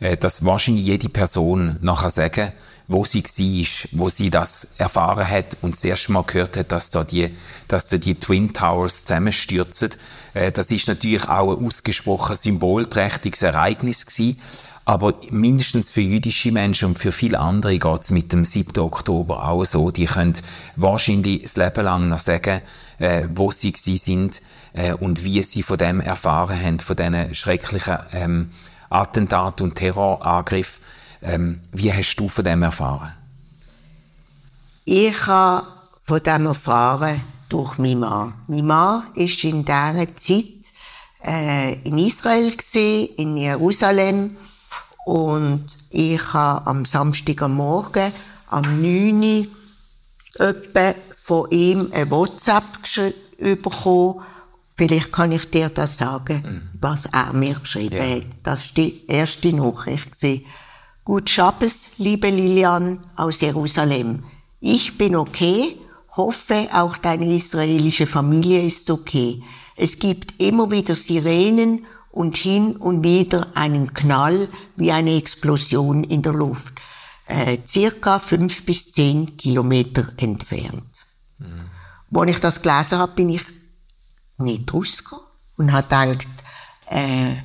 äh, 0.00 0.16
dass 0.16 0.44
wahrscheinlich 0.44 0.86
jede 0.86 1.08
Person 1.08 1.76
nachher 1.80 2.10
sagen, 2.10 2.52
wo 2.86 3.04
sie 3.04 3.24
war, 3.24 3.88
wo 3.92 4.08
sie 4.08 4.30
das 4.30 4.68
erfahren 4.76 5.28
hat 5.28 5.56
und 5.62 5.74
das 5.74 5.84
erste 5.84 6.12
Mal 6.12 6.24
gehört 6.24 6.56
hat, 6.56 6.70
dass 6.70 6.90
da 6.90 7.02
die, 7.02 7.34
dass 7.66 7.88
da 7.88 7.96
die 7.96 8.14
Twin 8.14 8.52
Towers 8.52 9.04
zusammenstürzen. 9.04 9.90
Äh, 10.34 10.52
das 10.52 10.70
ist 10.70 10.88
natürlich 10.88 11.28
auch 11.28 11.56
ein 11.56 11.66
ausgesprochen 11.66 12.36
symbolträchtiges 12.36 13.42
Ereignis 13.42 14.06
gewesen. 14.06 14.38
Aber 14.86 15.14
mindestens 15.30 15.88
für 15.88 16.02
jüdische 16.02 16.52
Menschen 16.52 16.88
und 16.88 16.98
für 16.98 17.10
viele 17.10 17.40
andere 17.40 17.78
geht 17.78 18.02
es 18.02 18.10
mit 18.10 18.32
dem 18.32 18.44
7. 18.44 18.78
Oktober 18.82 19.48
auch 19.48 19.64
so. 19.64 19.90
Die 19.90 20.04
können 20.04 20.34
wahrscheinlich 20.76 21.42
das 21.42 21.56
Leben 21.56 21.84
lang 21.84 22.08
noch 22.08 22.18
sagen, 22.18 22.60
äh, 22.98 23.26
wo 23.34 23.50
sie 23.50 23.72
gewesen 23.72 23.98
sind 23.98 24.42
äh, 24.74 24.92
und 24.92 25.24
wie 25.24 25.42
sie 25.42 25.62
von 25.62 25.78
dem 25.78 26.00
erfahren 26.00 26.60
haben, 26.60 26.80
von 26.80 26.96
diesen 26.96 27.34
schrecklichen 27.34 27.98
ähm, 28.12 28.50
Attentat 28.90 29.62
und 29.62 29.74
Terrorangriff. 29.74 30.80
Ähm, 31.22 31.60
wie 31.72 31.90
hast 31.90 32.16
du 32.16 32.28
von 32.28 32.44
dem 32.44 32.62
erfahren? 32.62 33.12
Ich 34.84 35.26
habe 35.26 35.66
von 36.02 36.22
dem 36.22 36.44
erfahren 36.44 37.22
durch 37.48 37.78
meinen 37.78 38.00
Mann. 38.00 38.34
Mein 38.48 38.66
Mann 38.66 39.04
ist 39.14 39.42
in 39.44 39.64
dieser 39.64 40.14
Zeit 40.16 40.44
äh, 41.24 41.72
in 41.84 41.96
Israel 41.96 42.50
gewesen, 42.50 43.14
in 43.16 43.36
Jerusalem 43.38 44.36
und 45.04 45.66
ich 45.90 46.32
habe 46.32 46.66
am 46.66 46.84
Samstag 46.84 47.42
am 47.42 47.54
Morgen 47.56 48.12
am 48.48 48.80
9. 48.80 49.46
Uhr 50.40 50.54
von 51.22 51.50
ihm 51.50 51.88
ein 51.92 52.10
WhatsApp 52.10 52.64
bekommen. 53.38 54.20
Vielleicht 54.76 55.12
kann 55.12 55.30
ich 55.32 55.48
dir 55.50 55.68
das 55.68 55.98
sagen, 55.98 56.70
was 56.80 57.06
er 57.06 57.32
mir 57.32 57.54
geschrieben 57.54 57.96
Ja. 57.96 58.16
hat. 58.16 58.24
Das 58.42 58.60
war 58.60 58.74
die 58.76 59.06
erste 59.06 59.52
Nachricht. 59.54 60.10
Gut 61.04 61.30
Schabbes, 61.30 61.80
liebe 61.98 62.30
Lilian 62.30 63.04
aus 63.14 63.40
Jerusalem. 63.40 64.24
Ich 64.60 64.96
bin 64.98 65.14
okay, 65.16 65.76
hoffe 66.16 66.68
auch 66.72 66.96
deine 66.96 67.26
israelische 67.34 68.06
Familie 68.06 68.62
ist 68.62 68.90
okay. 68.90 69.42
Es 69.76 69.98
gibt 69.98 70.40
immer 70.40 70.70
wieder 70.70 70.94
Sirenen 70.94 71.84
und 72.14 72.36
hin 72.36 72.76
und 72.76 73.02
wieder 73.02 73.48
einen 73.54 73.92
Knall 73.92 74.48
wie 74.76 74.92
eine 74.92 75.16
Explosion 75.16 76.04
in 76.04 76.22
der 76.22 76.32
Luft. 76.32 76.72
Äh, 77.26 77.58
circa 77.66 78.20
fünf 78.20 78.64
bis 78.64 78.92
zehn 78.92 79.36
Kilometer 79.36 80.12
entfernt. 80.18 80.84
Als 82.14 82.30
ich 82.30 82.38
das 82.38 82.62
gelesen 82.62 82.98
habe, 82.98 83.14
bin 83.14 83.30
ich 83.30 83.42
nicht 84.38 84.72
rausgekommen 84.72 85.24
und 85.56 85.72
habe 85.72 85.82
gedacht, 86.12 86.28
äh, 86.86 87.36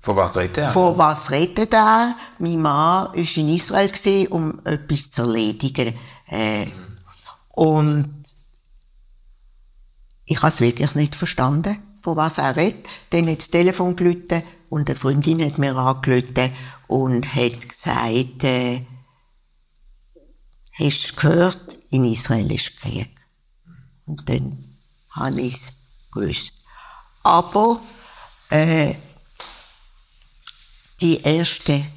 Von 0.00 0.16
was 0.16 0.36
redet 0.36 0.58
er? 0.58 0.72
von 0.72 0.98
was 0.98 1.30
redet 1.30 1.72
er? 1.72 2.16
Mein 2.40 2.60
Mann 2.60 3.06
war 3.06 3.14
in 3.14 3.48
Israel, 3.48 3.88
gewesen, 3.88 4.26
um 4.32 4.60
etwas 4.64 5.12
zu 5.12 5.22
erledigen. 5.22 5.94
Äh, 6.26 6.66
und 7.50 8.24
ich 10.24 10.38
habe 10.38 10.48
es 10.48 10.60
wirklich 10.60 10.94
nicht 10.96 11.14
verstanden, 11.14 11.78
von 12.04 12.16
was 12.16 12.36
er 12.36 12.54
redet. 12.54 12.86
Dann 13.10 13.28
hat 13.28 13.38
das 13.38 13.48
Telefon 13.50 13.96
geläutet 13.96 14.44
und 14.68 14.88
eine 14.88 14.96
Freundin 14.96 15.42
hat 15.42 15.58
mir 15.58 15.74
angerufen 15.74 16.52
und 16.86 17.34
hat 17.34 17.68
gesagt, 17.68 18.44
äh, 18.44 18.84
hast 20.78 21.10
du 21.10 21.16
gehört, 21.16 21.78
in 21.88 22.04
Israel 22.04 22.52
ist 22.52 22.76
Krieg. 22.76 23.08
Und 24.04 24.28
dann 24.28 24.76
habe 25.10 25.40
ich 25.40 25.54
es 25.54 25.72
gewusst. 26.12 26.62
Aber 27.22 27.80
äh, 28.50 28.96
die 31.00 31.24
ersten 31.24 31.90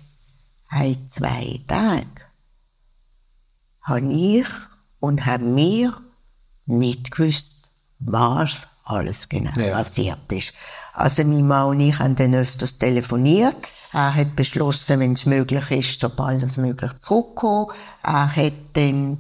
ein, 0.70 1.06
zwei 1.08 1.60
Tage 1.68 2.08
habe 3.82 4.14
ich 4.14 4.48
und 5.00 5.26
haben 5.26 5.54
wir 5.56 6.02
nicht 6.66 7.12
gewusst, 7.12 7.72
was 8.00 8.68
alles 8.90 9.28
genau 9.30 9.52
Ja. 9.56 9.74
passiert 9.78 10.32
ist. 10.32 10.54
Also 10.94 11.24
mein 11.24 11.46
Mann 11.48 11.68
und 11.70 11.80
ich 11.80 11.98
haben 12.00 12.16
dann 12.16 12.34
öfters 12.36 12.78
telefoniert. 12.78 13.58
Er 13.94 14.14
hat 14.14 14.36
beschlossen, 14.36 15.00
wenn 15.00 15.14
es 15.14 15.26
möglich 15.26 15.72
ist, 15.72 16.00
sobald 16.00 16.44
es 16.44 16.58
möglich 16.58 16.92
zurückkommen. 17.02 17.68
Er 18.04 18.36
hat 18.36 18.54
dann 18.74 19.20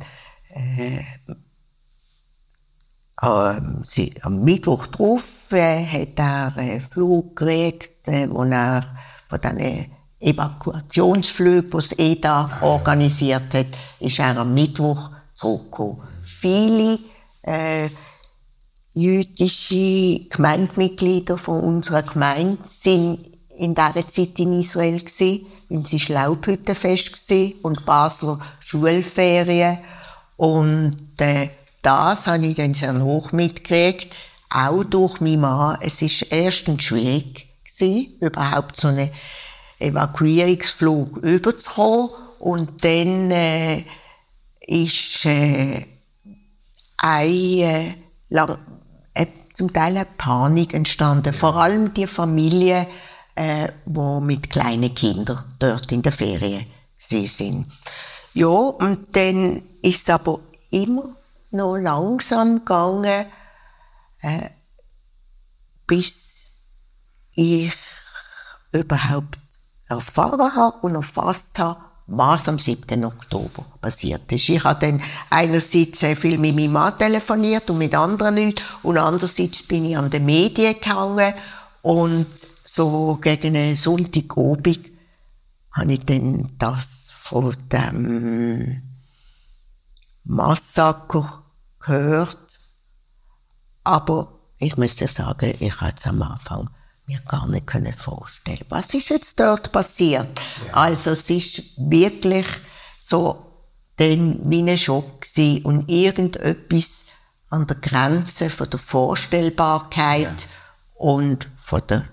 ähm, 3.21 3.83
sie, 3.83 4.13
am 4.21 4.43
Mittwoch 4.43 4.87
drauf 4.87 5.23
äh, 5.51 5.85
hat 5.85 6.17
er 6.19 6.55
einen 6.57 6.81
Flug 6.81 7.35
gekriegt, 7.35 8.07
äh, 8.07 8.29
wo 8.29 8.43
er 8.43 8.83
von 9.29 9.39
diesen 9.41 9.91
Evakuationsflügen, 10.19 11.69
die 11.69 11.77
das 11.77 11.91
EDA 11.97 12.59
organisiert 12.61 13.53
hat, 13.53 13.67
ist 13.99 14.19
er 14.19 14.37
am 14.37 14.53
Mittwoch 14.53 15.11
zurückgekommen. 15.35 16.01
Viele 16.23 16.99
äh, 17.43 17.89
jüdische 18.97 20.27
Gemeindemitglieder 20.29 21.37
von 21.37 21.61
unserer 21.61 22.03
Gemeinde 22.03 22.57
sind 22.81 23.19
in 23.57 23.75
dieser 23.75 24.07
Zeit 24.07 24.39
in 24.39 24.59
Israel 24.59 24.99
gewesen, 24.99 25.45
weil 25.69 25.85
sie 25.85 25.99
Schlaubhüttenfest 25.99 27.13
gewesen 27.13 27.59
und 27.61 27.85
Basler 27.85 28.39
Schulferien. 28.59 29.79
Und 30.35 31.13
äh, 31.19 31.49
das 31.81 32.27
habe 32.27 32.45
ich 32.45 32.55
dann 32.55 32.73
sehr 32.73 32.99
hoch 33.01 33.31
mitgekriegt, 33.31 34.15
auch 34.49 34.83
durch 34.83 35.21
meinen 35.21 35.41
Mann. 35.41 35.77
Es 35.81 36.01
ist 36.01 36.31
erstens 36.31 36.83
schwierig 36.83 37.47
gewesen, 37.65 38.17
überhaupt 38.19 38.77
so 38.77 38.87
einen 38.87 39.11
Evakuierungsflug 39.79 41.17
überzukommen. 41.17 42.09
Und 42.39 42.83
dann 42.83 43.31
äh, 43.31 43.83
ist 44.65 45.25
äh, 45.25 45.85
lang, 48.29 48.49
äh, 48.51 48.57
zum 49.53 49.73
Teil 49.73 49.97
eine 49.97 50.05
Panik 50.05 50.73
entstanden. 50.73 51.33
Vor 51.33 51.55
allem 51.55 51.93
die 51.93 52.07
Familien, 52.07 52.85
äh, 53.35 53.69
die 53.85 54.19
mit 54.21 54.49
kleinen 54.49 54.93
Kindern 54.93 55.55
dort 55.59 55.91
in 55.91 56.01
der 56.01 56.11
Ferien 56.11 56.67
gewesen 57.09 57.35
sind. 57.35 57.65
Ja, 58.33 58.47
und 58.47 59.15
dann 59.15 59.63
ist 59.81 60.01
es 60.01 60.09
aber 60.09 60.39
immer 60.69 61.15
noch 61.49 61.77
langsam 61.77 62.59
gegangen, 62.59 63.25
äh, 64.21 64.49
bis 65.87 66.13
ich 67.31 67.73
überhaupt 68.71 69.39
erfahren 69.87 70.55
habe 70.55 70.77
und 70.81 70.95
erfasst 70.95 71.57
habe, 71.57 71.79
was 72.07 72.47
am 72.47 72.57
7. 72.57 73.03
Oktober 73.03 73.65
passiert 73.81 74.31
ist. 74.31 74.47
Ich 74.49 74.63
habe 74.63 74.79
dann 74.79 75.01
einerseits 75.29 75.99
sehr 75.99 76.15
viel 76.15 76.37
mit 76.37 76.55
meinem 76.55 76.71
Mann 76.71 76.97
telefoniert 76.97 77.69
und 77.69 77.79
mit 77.79 77.93
anderen 77.93 78.37
Leuten 78.37 78.61
und 78.83 78.97
andererseits 78.97 79.63
bin 79.63 79.85
ich 79.85 79.97
an 79.97 80.09
den 80.09 80.25
Medien 80.25 80.75
gehangen 80.79 81.33
und 81.81 82.27
so 82.65 83.17
gegen 83.21 83.55
einen 83.55 83.75
Sonntagabend 83.75 84.79
habe 85.71 85.93
ich 85.93 86.05
dann 86.05 86.55
das 86.57 86.87
von 87.07 87.55
dem 87.71 88.81
Massaker 90.23 91.43
gehört. 91.79 92.37
Aber 93.83 94.39
ich 94.57 94.75
dir 94.75 95.07
sagen, 95.07 95.55
ich 95.59 95.81
habe 95.81 95.93
es 95.97 96.07
am 96.07 96.21
Anfang 96.21 96.69
mir 97.07 97.19
gar 97.21 97.47
nicht 97.47 97.65
können 97.65 97.93
vorstellen. 97.93 98.65
Was 98.69 98.93
ist 98.93 99.09
jetzt 99.09 99.39
dort 99.39 99.71
passiert? 99.71 100.39
Ja. 100.67 100.73
Also 100.73 101.11
es 101.11 101.29
ist 101.29 101.63
wirklich 101.77 102.45
so 103.03 103.43
dann 103.95 104.39
wie 104.43 104.61
ein 104.61 104.77
Schock 104.77 105.21
gewesen 105.21 105.65
und 105.65 105.89
irgendetwas 105.89 106.89
an 107.49 107.65
der 107.65 107.77
Grenze 107.77 108.49
von 108.49 108.69
der 108.69 108.79
Vorstellbarkeit 108.79 110.41
ja. 110.41 110.47
und 110.95 111.49
von 111.57 111.81
der 111.87 112.05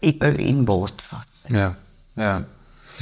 in 0.00 0.66
Wort 0.66 1.02
fassen. 1.02 1.54
Ja, 1.54 1.76
ja. 2.16 2.44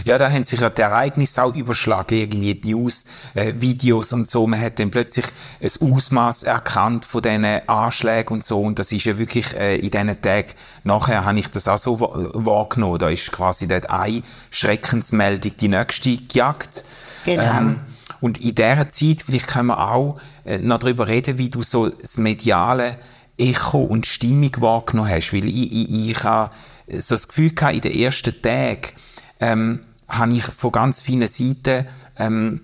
Ja, 0.04 0.18
da 0.18 0.30
haben 0.30 0.44
sich 0.44 0.60
ja 0.60 0.70
die 0.70 0.82
Ereignisse 0.82 1.42
auch 1.42 1.54
überschlagen, 1.54 2.14
irgendwie 2.14 2.54
die 2.54 2.74
News, 2.74 3.04
äh, 3.34 3.54
Videos 3.58 4.12
und 4.12 4.30
so. 4.30 4.46
Man 4.46 4.60
hat 4.60 4.78
dann 4.78 4.90
plötzlich 4.90 5.26
ein 5.60 5.92
Ausmaß 5.92 6.44
erkannt 6.44 7.04
von 7.04 7.22
diesen 7.22 7.44
Anschlägen 7.44 8.34
und 8.34 8.46
so. 8.46 8.60
Und 8.60 8.78
das 8.78 8.92
ist 8.92 9.04
ja 9.04 9.18
wirklich 9.18 9.54
äh, 9.56 9.76
in 9.76 9.90
diesen 9.90 10.20
Tagen, 10.22 10.52
nachher 10.84 11.24
habe 11.24 11.38
ich 11.38 11.48
das 11.48 11.68
auch 11.68 11.78
so 11.78 12.00
wahrgenommen. 12.00 12.98
Da 12.98 13.08
ist 13.08 13.32
quasi 13.32 13.66
dort 13.68 13.90
eine 13.90 14.22
Schreckensmeldung 14.50 15.56
die 15.58 15.68
nächste 15.68 16.16
gejagt. 16.16 16.84
Genau. 17.24 17.42
Ähm, 17.42 17.80
und 18.20 18.38
in 18.38 18.54
dieser 18.54 18.88
Zeit, 18.88 19.22
vielleicht 19.24 19.46
können 19.46 19.68
wir 19.68 19.92
auch 19.92 20.20
äh, 20.44 20.58
noch 20.58 20.78
darüber 20.78 21.08
reden, 21.08 21.38
wie 21.38 21.50
du 21.50 21.62
so 21.62 21.88
das 21.88 22.16
mediale 22.16 22.96
Echo 23.38 23.78
und 23.78 24.06
Stimmung 24.06 24.52
wahrgenommen 24.58 25.10
hast. 25.10 25.32
Weil 25.32 25.46
ich, 25.46 25.72
ich, 25.72 26.10
ich 26.10 26.24
habe 26.24 26.50
so 26.88 27.14
das 27.14 27.28
Gefühl 27.28 27.54
gehabt, 27.54 27.74
in 27.74 27.80
den 27.82 27.92
ersten 27.92 28.42
Tagen, 28.42 28.92
ähm, 29.40 29.80
habe 30.08 30.34
ich 30.34 30.44
von 30.44 30.72
ganz 30.72 31.00
vielen 31.00 31.28
Seiten 31.28 31.86
ähm, 32.18 32.60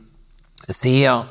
sehr 0.67 1.29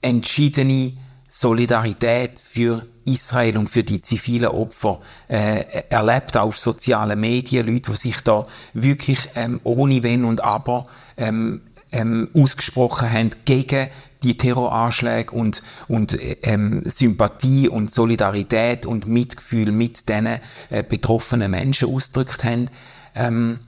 entschiedene 0.00 0.94
Solidarität 1.28 2.40
für 2.40 2.86
Israel 3.04 3.58
und 3.58 3.68
für 3.68 3.84
die 3.84 4.00
zivilen 4.00 4.48
Opfer 4.48 5.00
äh, 5.28 5.64
erlebt, 5.90 6.36
auch 6.36 6.48
auf 6.48 6.58
sozialen 6.58 7.20
Medien, 7.20 7.66
Leute, 7.66 7.90
die 7.92 7.96
sich 7.96 8.20
da 8.22 8.46
wirklich 8.72 9.28
ähm, 9.34 9.60
ohne 9.64 10.02
Wenn 10.02 10.24
und 10.24 10.42
Aber 10.42 10.86
ähm, 11.16 11.62
ähm, 11.90 12.28
ausgesprochen 12.34 13.10
haben 13.10 13.30
gegen 13.44 13.88
die 14.22 14.36
Terroranschläge 14.36 15.32
und, 15.32 15.62
und 15.86 16.18
ähm, 16.42 16.82
Sympathie 16.84 17.68
und 17.68 17.92
Solidarität 17.92 18.84
und 18.84 19.06
Mitgefühl 19.06 19.70
mit 19.70 20.08
diesen 20.08 20.26
äh, 20.26 20.82
betroffenen 20.86 21.50
Menschen 21.50 21.94
ausgedrückt 21.94 22.44
haben. 22.44 22.68
Ähm, 23.14 23.60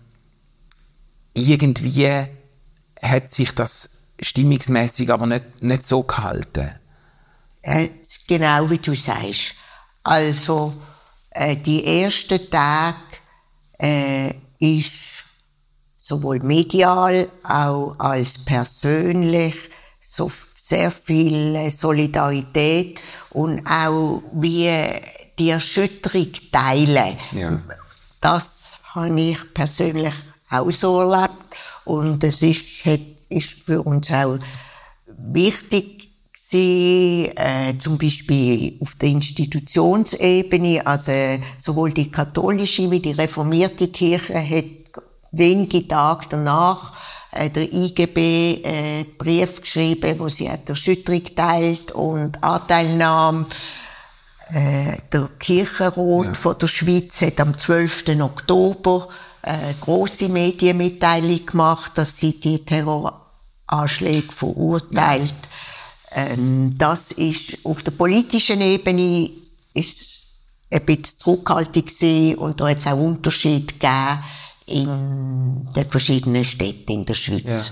irgendwie 1.41 2.27
hat 3.03 3.31
sich 3.31 3.55
das 3.55 3.91
stimmungsmäßig 4.21 5.11
aber 5.13 5.27
nicht, 5.27 5.63
nicht 5.63 5.87
so 5.87 6.03
gehalten. 6.03 6.71
Äh, 7.63 7.89
genau 8.27 8.69
wie 8.71 8.79
du 8.79 8.95
sagst. 8.95 9.55
Also, 10.03 10.75
äh, 11.31 11.57
die 11.57 11.85
ersten 11.85 12.51
Tage 12.51 12.97
äh, 13.79 14.35
ist 14.59 14.93
sowohl 15.99 16.41
medial 16.41 17.29
auch 17.45 17.99
als 17.99 18.35
persönlich 18.45 19.55
so 20.01 20.31
sehr 20.63 20.91
viel 20.91 21.71
Solidarität 21.71 23.01
und 23.31 23.67
auch 23.67 24.23
wie 24.33 24.71
die 25.39 25.51
Erschütterung 25.51 26.33
teilen. 26.53 27.19
Ja. 27.33 27.61
Das 28.21 28.51
habe 28.95 29.21
ich 29.21 29.39
persönlich 29.55 30.15
auch 30.51 30.71
so 30.71 31.01
erlebt. 31.01 31.57
Und 31.85 32.23
es 32.25 32.43
ist, 32.43 32.85
hat, 32.85 33.01
ist 33.29 33.63
für 33.63 33.83
uns 33.83 34.11
auch 34.11 34.39
wichtig 35.07 36.11
gewesen, 36.33 37.37
äh, 37.37 37.79
zum 37.79 37.97
Beispiel 37.97 38.77
auf 38.81 38.95
der 38.97 39.11
Institutionsebene, 39.11 40.87
also 40.87 41.13
sowohl 41.65 41.93
die 41.93 42.11
katholische 42.11 42.91
wie 42.91 43.01
die 43.01 43.13
reformierte 43.13 43.89
Kirche 43.89 44.35
hat 44.35 44.81
wenige 45.33 45.87
Tage 45.87 46.27
danach 46.31 46.93
äh, 47.31 47.51
der 47.51 47.73
IGB 47.73 48.63
äh, 48.65 49.05
Brief 49.17 49.61
geschrieben, 49.61 50.19
wo 50.19 50.29
sie 50.29 50.51
hat 50.51 50.69
Erschütterung 50.69 51.23
teilt 51.35 51.93
und 51.93 52.43
Anteilnahme. 52.43 53.47
Äh, 54.53 54.97
der 55.13 55.29
Kirchenrat 55.39 56.27
ja. 56.27 56.35
von 56.35 56.59
der 56.59 56.67
Schweiz 56.67 57.21
hat 57.21 57.39
am 57.39 57.57
12. 57.57 58.21
Oktober 58.21 59.09
äh, 59.43 59.75
große 59.81 60.29
Medienmitteilung 60.29 61.47
gemacht, 61.47 61.93
dass 61.97 62.17
sie 62.17 62.39
die 62.39 62.65
Terroranschläge 62.65 64.33
verurteilt. 64.33 65.35
Ähm, 66.13 66.77
das 66.77 67.13
ist 67.13 67.59
auf 67.65 67.83
der 67.83 67.93
politischen 67.93 68.61
Ebene 68.61 69.31
ist 69.75 69.97
ein 70.71 70.85
bisschen 70.85 71.19
zurückhaltend 71.19 71.87
gewesen 71.87 72.39
und 72.39 72.61
da 72.61 72.69
hat 72.69 72.79
es 72.79 72.87
auch 72.87 72.99
Unterschiede 72.99 73.75
gegeben 73.75 74.19
in 74.67 75.69
den 75.75 75.91
verschiedenen 75.91 76.45
Städten 76.45 76.93
in 76.93 77.05
der 77.05 77.15
Schweiz. 77.15 77.71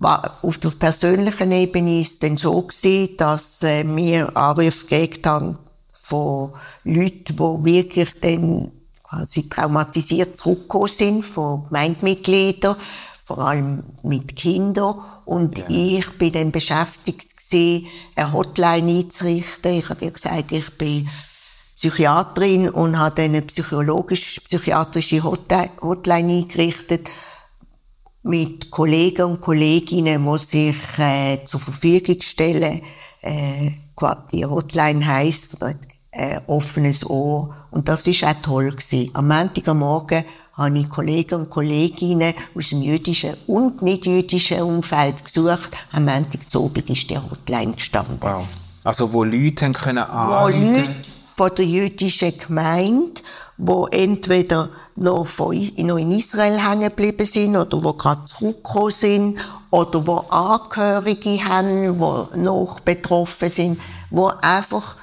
Ja. 0.00 0.38
Auf 0.42 0.58
der 0.58 0.70
persönlichen 0.70 1.52
Ebene 1.52 2.00
ist 2.00 2.12
es 2.12 2.18
dann 2.18 2.36
so 2.36 2.60
gewesen, 2.62 3.16
dass 3.16 3.62
äh, 3.62 3.84
wir 3.86 4.36
Anrufe 4.36 4.86
gekriegt 4.86 5.26
haben 5.26 5.58
von 5.88 6.52
Leuten, 6.82 7.36
die 7.36 7.64
wirklich 7.64 8.10
dann 8.20 8.72
quasi 9.14 9.48
traumatisiert 9.48 10.36
zurückgekommen 10.36 10.88
sind 10.88 11.24
von 11.24 11.64
Gemeindemitgliedern, 11.64 12.76
vor 13.24 13.38
allem 13.38 13.84
mit 14.02 14.36
Kindern. 14.36 15.00
Und 15.24 15.58
ja. 15.58 15.64
ich 15.68 16.18
bin 16.18 16.32
dann 16.32 16.52
beschäftigt 16.52 17.36
gewesen, 17.36 17.86
eine 18.16 18.32
Hotline 18.32 18.98
einzurichten. 18.98 19.74
Ich 19.74 19.88
habe 19.88 20.10
gesagt, 20.10 20.52
ich 20.52 20.70
bin 20.76 21.08
Psychiaterin 21.76 22.68
und 22.68 22.98
habe 22.98 23.22
eine 23.22 23.42
psychologisch-psychiatrische 23.42 25.22
Hotline 25.22 26.32
eingerichtet 26.32 27.10
mit 28.22 28.70
Kollegen 28.70 29.24
und 29.24 29.40
Kolleginnen, 29.40 30.24
die 30.24 30.38
sich 30.38 30.98
äh, 30.98 31.44
zur 31.44 31.60
Verfügung 31.60 32.22
stellen. 32.22 32.80
Äh, 33.20 33.72
die 34.32 34.44
Hotline 34.44 35.06
heisst, 35.06 35.54
oder 35.54 35.74
äh, 36.14 36.40
offenes 36.46 37.08
Ohr. 37.08 37.54
Und 37.70 37.88
das 37.88 38.06
ist 38.06 38.24
auch 38.24 38.34
toll 38.42 38.70
gewesen. 38.70 39.10
Am 39.14 39.28
Montagmorgen 39.28 40.24
habe 40.54 40.78
ich 40.78 40.88
Kollegen 40.88 41.34
und 41.40 41.50
Kolleginnen 41.50 42.34
aus 42.54 42.68
dem 42.68 42.82
jüdischen 42.82 43.36
und 43.46 43.82
nicht 43.82 44.06
jüdischen 44.06 44.62
Umfeld 44.62 45.24
gesucht. 45.24 45.70
Am 45.92 46.04
Montag 46.04 46.50
zu 46.50 46.64
Abend 46.64 46.88
ist 46.88 47.10
die 47.10 47.18
Hotline 47.18 47.72
gestanden. 47.72 48.18
Wow. 48.20 48.44
Also 48.84 49.12
wo 49.12 49.24
Leute 49.24 49.72
können 49.72 50.04
Wo 50.06 50.48
Leute 50.48 50.94
von 51.36 51.50
der 51.56 51.64
jüdischen 51.64 52.38
Gemeinde, 52.38 53.22
wo 53.56 53.86
entweder 53.86 54.68
noch, 54.94 55.26
von, 55.26 55.56
noch 55.78 55.96
in 55.96 56.12
Israel 56.12 56.60
hängen 56.60 56.88
geblieben 56.88 57.26
sind 57.26 57.56
oder 57.56 57.82
wo 57.82 57.92
gerade 57.94 58.26
zurückgekommen 58.26 58.90
sind 58.90 59.38
oder 59.70 60.06
wo 60.06 60.18
Angehörige 60.18 61.44
haben, 61.44 61.98
die 61.98 62.38
noch 62.38 62.80
betroffen 62.80 63.50
sind, 63.50 63.80
wo 64.10 64.26
einfach 64.40 64.96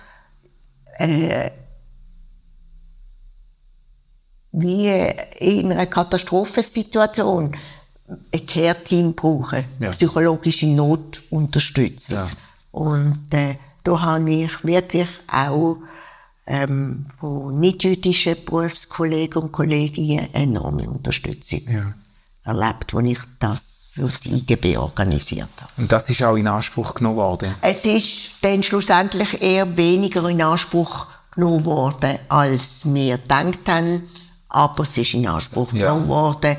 äh, 0.97 1.51
wie 4.51 4.89
in 5.39 5.71
einer 5.71 5.85
Katastrophensituation 5.85 7.55
ein 8.33 8.45
Care-Team 8.45 9.13
brauchen, 9.13 9.65
ja. 9.79 9.91
psychologische 9.91 10.67
Notunterstützung. 10.67 12.15
Ja. 12.15 12.29
Und 12.71 13.33
äh, 13.33 13.55
da 13.83 14.01
habe 14.01 14.31
ich 14.31 14.63
wirklich 14.63 15.07
auch 15.27 15.77
ähm, 16.45 17.05
von 17.17 17.59
nicht-jüdischen 17.59 18.43
Berufskollegen 18.45 19.43
und 19.43 19.51
Kolleginnen 19.51 20.33
enorme 20.33 20.89
Unterstützung 20.89 21.61
ja. 21.67 21.93
erlebt, 22.43 22.93
als 22.93 23.07
ich 23.07 23.19
das 23.39 23.61
für 23.91 24.03
das 24.03 24.25
IGB 24.25 24.77
organisiert 24.77 25.49
habe. 25.57 25.71
Und 25.77 25.91
das 25.91 26.09
ist 26.09 26.23
auch 26.23 26.35
in 26.35 26.47
Anspruch 26.47 26.93
genommen 26.93 27.17
worden? 27.17 27.55
Es 27.61 27.83
ist 27.85 28.31
dann 28.41 28.63
schlussendlich 28.63 29.41
eher 29.41 29.75
weniger 29.75 30.27
in 30.29 30.41
Anspruch 30.41 31.07
genommen 31.31 31.65
worden, 31.65 32.17
als 32.29 32.79
wir 32.83 33.17
gedacht 33.17 33.59
haben, 33.67 34.03
aber 34.47 34.83
es 34.83 34.97
ist 34.97 35.13
in 35.13 35.27
Anspruch 35.27 35.73
ja. 35.73 35.87
genommen 35.87 36.07
worden. 36.07 36.55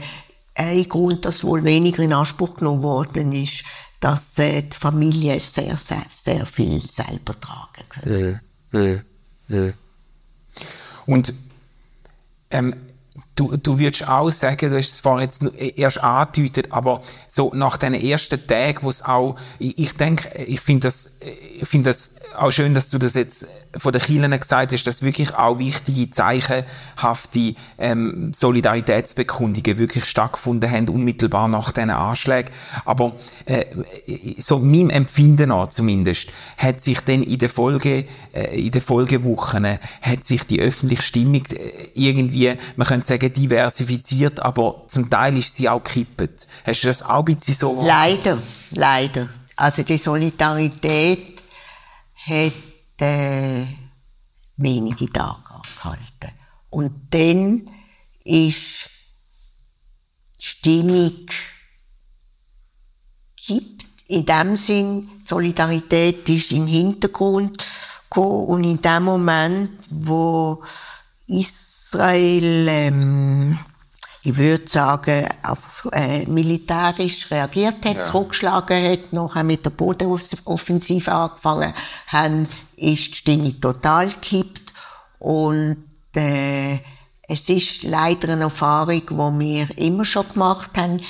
Ein 0.55 0.89
Grund, 0.89 1.25
dass 1.25 1.43
wohl 1.43 1.65
weniger 1.65 2.03
in 2.03 2.13
Anspruch 2.13 2.57
genommen 2.57 2.83
worden 2.83 3.33
ist, 3.33 3.65
dass 4.01 4.39
äh, 4.39 4.63
die 4.63 4.77
Familie 4.77 5.41
sehr, 5.41 5.77
sehr, 5.77 6.05
sehr 6.25 6.45
viel 6.45 6.81
selber 6.81 7.39
tragen 7.41 7.85
kann. 7.89 8.41
Ja. 8.73 8.99
Ja. 9.49 9.73
Und 11.07 11.33
ähm, 12.51 12.75
Du, 13.35 13.57
du 13.57 13.79
würdest 13.79 14.07
auch 14.07 14.31
sagen, 14.31 14.71
du 14.71 14.77
hast 14.77 14.91
es 14.91 14.97
zwar 14.99 15.23
jetzt 15.23 15.43
erst 15.59 16.03
angedeutet, 16.03 16.69
aber 16.71 17.01
so 17.27 17.51
nach 17.55 17.79
den 17.79 17.95
ersten 17.95 18.47
Tagen, 18.47 18.79
wo 18.83 18.91
es 18.91 19.03
auch, 19.03 19.37
ich, 19.59 19.79
ich 19.79 19.97
denke, 19.97 20.29
ich 20.43 20.61
finde 20.61 20.89
das, 20.89 21.13
ich 21.21 21.67
finde 21.67 21.91
das 21.91 22.13
auch 22.37 22.51
schön, 22.51 22.75
dass 22.75 22.91
du 22.91 22.99
das 22.99 23.15
jetzt 23.15 23.47
von 23.77 23.93
den 23.93 24.03
Kielen 24.03 24.39
gesagt 24.39 24.73
hast, 24.73 24.85
dass 24.85 25.03
wirklich 25.03 25.35
auch 25.35 25.59
wichtige, 25.59 26.11
zeichenhafte 26.11 27.55
ähm, 27.79 28.33
Solidaritätsbekundungen 28.35 29.79
wirklich 29.79 30.05
stattgefunden 30.05 30.71
haben, 30.71 30.89
unmittelbar 30.89 31.49
nach 31.49 31.71
diesen 31.71 31.91
Anschlägen. 31.91 32.53
Aber 32.85 33.15
äh, 33.47 33.65
so 34.39 34.59
meinem 34.59 34.91
Empfinden 34.91 35.49
nach 35.49 35.69
zumindest, 35.69 36.29
hat 36.57 36.83
sich 36.83 37.01
dann 37.01 37.23
in 37.23 37.39
der 37.39 37.49
Folge, 37.49 38.07
äh, 38.33 38.61
in 38.61 38.71
den 38.71 38.83
Folgewochen, 38.83 39.79
hat 40.03 40.25
sich 40.25 40.47
die 40.47 40.61
öffentliche 40.61 41.03
Stimmung 41.03 41.43
äh, 41.53 41.89
irgendwie, 41.95 42.55
man 42.77 42.87
könnte 42.87 43.07
sagen, 43.07 43.33
diversifiziert, 43.33 44.41
aber 44.41 44.85
zum 44.89 45.09
Teil 45.09 45.37
ist 45.37 45.57
sie 45.57 45.69
auch 45.69 45.83
gekippt. 45.83 46.47
Hast 46.67 46.83
du 46.83 46.89
das 46.89 47.03
auch 47.03 47.27
ein 47.27 47.37
bisschen 47.37 47.55
so? 47.55 47.83
Leider, 47.85 48.39
leider. 48.71 49.29
Also 49.57 49.83
die 49.83 49.99
Solidarität 49.99 51.43
hat 52.27 52.53
äh, 53.03 53.67
wenige 54.57 55.13
Tage 55.13 55.51
angehalten. 55.51 56.39
Und 56.71 56.93
dann 57.11 57.69
ist 58.25 58.89
die 60.39 60.45
Stimmung 60.45 61.27
gibt. 63.37 63.87
In 64.09 64.27
dem 64.27 64.57
Sinn, 64.57 65.09
Solidarität 65.25 66.29
ist 66.29 66.53
im 66.53 66.67
Hintergrund 66.67 67.63
gekommen 68.09 68.47
und 68.47 68.65
in 68.65 68.81
dem 68.81 69.05
Moment, 69.05 69.71
wo 69.91 70.63
Israel, 71.27 72.67
ähm, 72.69 73.59
ich 74.25 74.37
würde 74.37 74.69
sagen, 74.69 75.27
auf, 75.43 75.89
äh, 75.93 76.25
militärisch 76.27 77.29
reagiert 77.31 77.85
hat, 77.85 77.97
ja. 77.97 78.11
zurückgeschlagen 78.11 78.91
hat, 78.91 79.13
nachher 79.13 79.43
mit 79.43 79.65
der 79.65 79.71
Bodenoffensive 79.71 81.11
angefangen 81.11 81.73
haben, 82.07 82.49
ist 82.77 83.09
die 83.09 83.15
Stimmung 83.15 83.61
total 83.61 84.11
gekippt. 84.11 84.73
Und 85.19 85.85
äh, 86.15 86.79
es 87.27 87.49
ist 87.49 87.83
leider 87.83 88.33
eine 88.33 88.45
Erfahrung, 88.45 89.03
die 89.09 89.41
wir 89.41 89.79
immer 89.79 90.05
schon 90.05 90.29
gemacht 90.33 90.71
haben. 90.77 91.01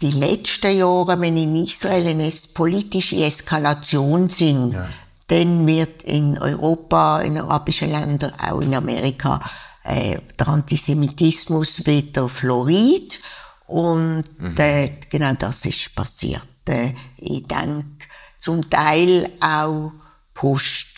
Die 0.00 0.10
letzten 0.10 0.76
Jahre, 0.76 1.20
wenn 1.20 1.36
in 1.36 1.56
Israel 1.56 2.06
eine 2.08 2.32
politische 2.54 3.16
Eskalation 3.16 4.28
sind, 4.30 4.72
ja. 4.72 4.88
dann 5.28 5.66
wird 5.66 6.02
in 6.02 6.38
Europa, 6.38 7.20
in 7.20 7.38
arabischen 7.38 7.90
Ländern, 7.90 8.32
auch 8.38 8.60
in 8.60 8.74
Amerika, 8.74 9.40
äh, 9.84 10.18
der 10.38 10.48
Antisemitismus 10.48 11.86
wieder 11.86 12.28
florid. 12.28 13.20
Und 13.66 14.24
mhm. 14.38 14.56
äh, 14.58 14.90
genau 15.08 15.34
das 15.34 15.64
ist 15.64 15.94
passiert. 15.94 16.46
Äh, 16.66 16.94
ich 17.16 17.46
denke, 17.46 18.06
zum 18.38 18.68
Teil 18.68 19.30
auch 19.40 19.92
pusht 20.34 20.94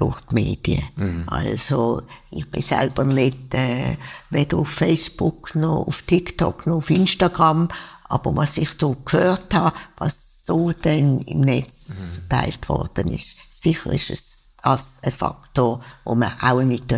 durch 0.00 0.20
die 0.22 0.34
Medien. 0.34 0.84
Mhm. 0.96 1.24
Also 1.26 2.02
ich 2.30 2.50
bin 2.50 2.62
selber 2.62 3.04
nicht 3.04 3.54
äh, 3.54 3.96
weder 4.30 4.58
auf 4.58 4.68
Facebook 4.68 5.54
noch 5.54 5.86
auf 5.86 6.02
TikTok 6.02 6.66
noch 6.66 6.76
auf 6.76 6.90
Instagram, 6.90 7.68
aber 8.04 8.34
was 8.34 8.56
ich 8.56 8.70
so 8.78 8.96
gehört 9.04 9.52
habe, 9.54 9.76
was 9.98 10.42
so 10.46 10.72
dann 10.72 11.20
im 11.20 11.42
Netz 11.42 11.90
mhm. 11.90 12.28
verteilt 12.28 12.68
worden 12.68 13.12
ist, 13.12 13.26
sicher 13.62 13.92
ist 13.92 14.10
es 14.10 14.22
das 14.62 14.84
ein 15.02 15.12
Faktor, 15.12 15.82
wo 16.04 16.14
man 16.14 16.32
auch 16.40 16.62
nicht 16.62 16.90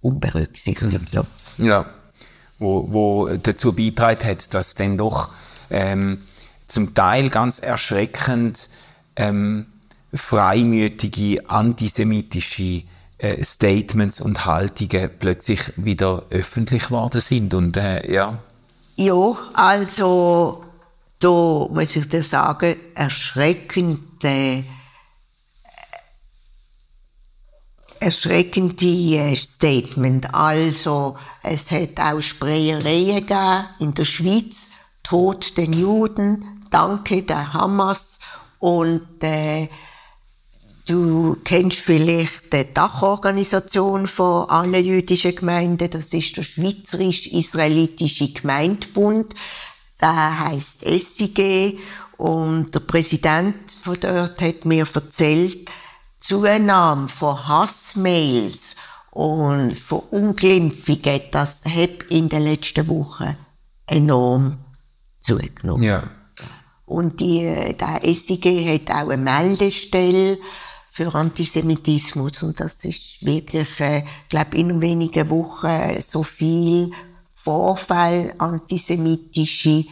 unberücksichtigt. 0.00 1.12
Ja. 1.12 1.24
ja. 1.58 1.86
Wo, 2.58 2.92
wo 2.92 3.28
dazu 3.28 3.72
beitragen 3.72 4.28
hat, 4.28 4.52
dass 4.52 4.74
dann 4.74 4.98
doch 4.98 5.30
ähm, 5.70 6.22
zum 6.66 6.94
Teil 6.94 7.30
ganz 7.30 7.58
erschreckend 7.58 8.68
ähm, 9.16 9.66
freimütige 10.12 11.48
antisemitische 11.48 12.82
äh, 13.18 13.44
Statements 13.44 14.20
und 14.20 14.44
Haltungen 14.46 15.10
plötzlich 15.18 15.72
wieder 15.76 16.24
öffentlich 16.30 16.84
geworden 16.86 17.20
sind 17.20 17.54
und 17.54 17.76
äh, 17.76 18.10
ja. 18.12 18.42
Ja, 18.96 19.36
also 19.54 20.64
da 21.18 21.28
muss 21.28 21.96
ich 21.96 22.08
dir 22.08 22.22
sagen, 22.22 22.76
erschreckend 22.94 24.24
äh, 24.24 24.64
erschreckende 28.00 28.86
äh, 28.86 29.36
Statement. 29.36 30.34
Also, 30.34 31.16
es 31.42 31.70
hat 31.70 32.00
auch 32.00 32.20
Sprayereien 32.20 33.26
gegeben 33.26 33.64
in 33.78 33.94
der 33.94 34.04
Schweiz. 34.04 34.56
Tod 35.02 35.56
den 35.56 35.72
Juden, 35.72 36.66
danke 36.70 37.22
der 37.22 37.52
Hamas. 37.52 38.18
Und 38.58 39.22
äh, 39.22 39.68
du 40.86 41.36
kennst 41.44 41.78
vielleicht 41.78 42.52
die 42.52 42.72
Dachorganisation 42.72 44.06
von 44.06 44.48
allen 44.50 44.84
jüdischen 44.84 45.34
Gemeinden. 45.34 45.90
Das 45.90 46.06
ist 46.08 46.36
der 46.36 46.42
Schweizerisch-Israelitische 46.42 48.32
Gemeindebund. 48.32 49.34
Der 50.00 50.38
heißt 50.40 50.82
SIG. 50.84 51.78
Und 52.18 52.74
der 52.74 52.80
Präsident 52.80 53.56
von 53.82 53.96
dort 53.98 54.40
hat 54.42 54.66
mir 54.66 54.86
erzählt, 54.94 55.70
Zunahme 56.20 57.08
von 57.08 57.48
Hassmails 57.48 58.76
und 59.10 59.76
von 59.76 60.00
Unglimpfungen, 60.10 61.22
das 61.32 61.58
hat 61.64 62.04
in 62.10 62.28
den 62.28 62.44
letzten 62.44 62.86
Wochen 62.88 63.36
enorm 63.86 64.58
zugenommen. 65.20 65.82
Ja. 65.82 66.10
Und 66.86 67.20
die, 67.20 67.42
der 67.78 68.00
SIG 68.02 68.44
hat 68.68 68.90
auch 68.90 69.10
eine 69.10 69.22
Meldestelle 69.22 70.38
für 70.90 71.14
Antisemitismus 71.14 72.42
und 72.42 72.60
das 72.60 72.74
ist 72.82 73.24
wirklich, 73.24 73.80
äh, 73.80 74.04
glaube 74.28 74.56
in 74.56 74.80
wenigen 74.80 75.30
Wochen 75.30 76.00
so 76.00 76.22
viel 76.22 76.90
Vorfall 77.32 78.34
antisemitische 78.38 79.86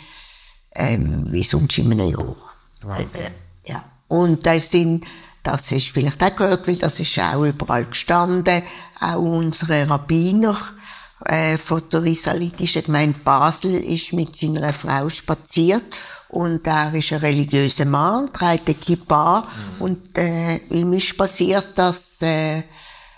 ähm, 0.74 1.26
wie 1.30 1.42
sonst 1.42 1.78
in 1.78 1.92
einem 1.92 2.10
Jahr. 2.10 2.36
Wahnsinn. 2.82 3.22
Äh, 3.22 3.70
ja. 3.70 3.84
Und 4.08 4.46
da 4.46 4.58
sind 4.60 5.04
das 5.42 5.70
ist 5.72 5.88
vielleicht 5.88 6.22
auch 6.22 6.36
gehört, 6.36 6.66
weil 6.66 6.76
das 6.76 7.00
ist 7.00 7.18
auch 7.18 7.44
überall 7.44 7.86
gestanden. 7.86 8.62
Auch 9.00 9.16
unsere 9.16 9.88
Rabbiner 9.88 10.58
äh, 11.24 11.58
von 11.58 11.82
der 11.92 12.04
israelitischen 12.04 12.84
Gemeinde 12.84 13.18
Basel 13.24 13.74
ist 13.74 14.12
mit 14.12 14.36
seiner 14.36 14.72
Frau 14.72 15.08
spaziert 15.08 15.84
und 16.28 16.66
er 16.66 16.94
ist 16.94 17.12
ein 17.12 17.20
religiöser 17.20 17.86
Mann, 17.86 18.32
trägt 18.32 18.68
eine 18.68 18.74
Kippa 18.74 19.40
mhm. 19.40 19.82
und 19.82 20.18
äh, 20.18 20.56
ihm 20.68 20.92
ist 20.92 21.16
passiert, 21.16 21.76
dass 21.76 22.20
äh, 22.20 22.62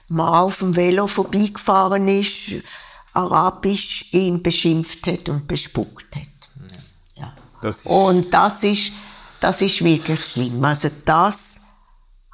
Mann 0.08 0.34
auf 0.34 0.58
dem 0.58 0.74
Velo 0.74 1.06
vorbeigefahren 1.06 2.08
ist, 2.08 2.62
arabisch 3.12 4.06
ihn 4.12 4.42
beschimpft 4.42 5.06
hat 5.06 5.28
und 5.28 5.46
bespuckt 5.46 6.14
hat. 6.14 6.22
Ja. 7.16 7.32
Das 7.60 7.82
und 7.82 8.32
das 8.32 8.62
ist, 8.62 8.92
das 9.40 9.60
ist 9.60 9.82
wirklich 9.82 10.24
schlimm. 10.24 10.64
Also 10.64 10.90
das 11.04 11.59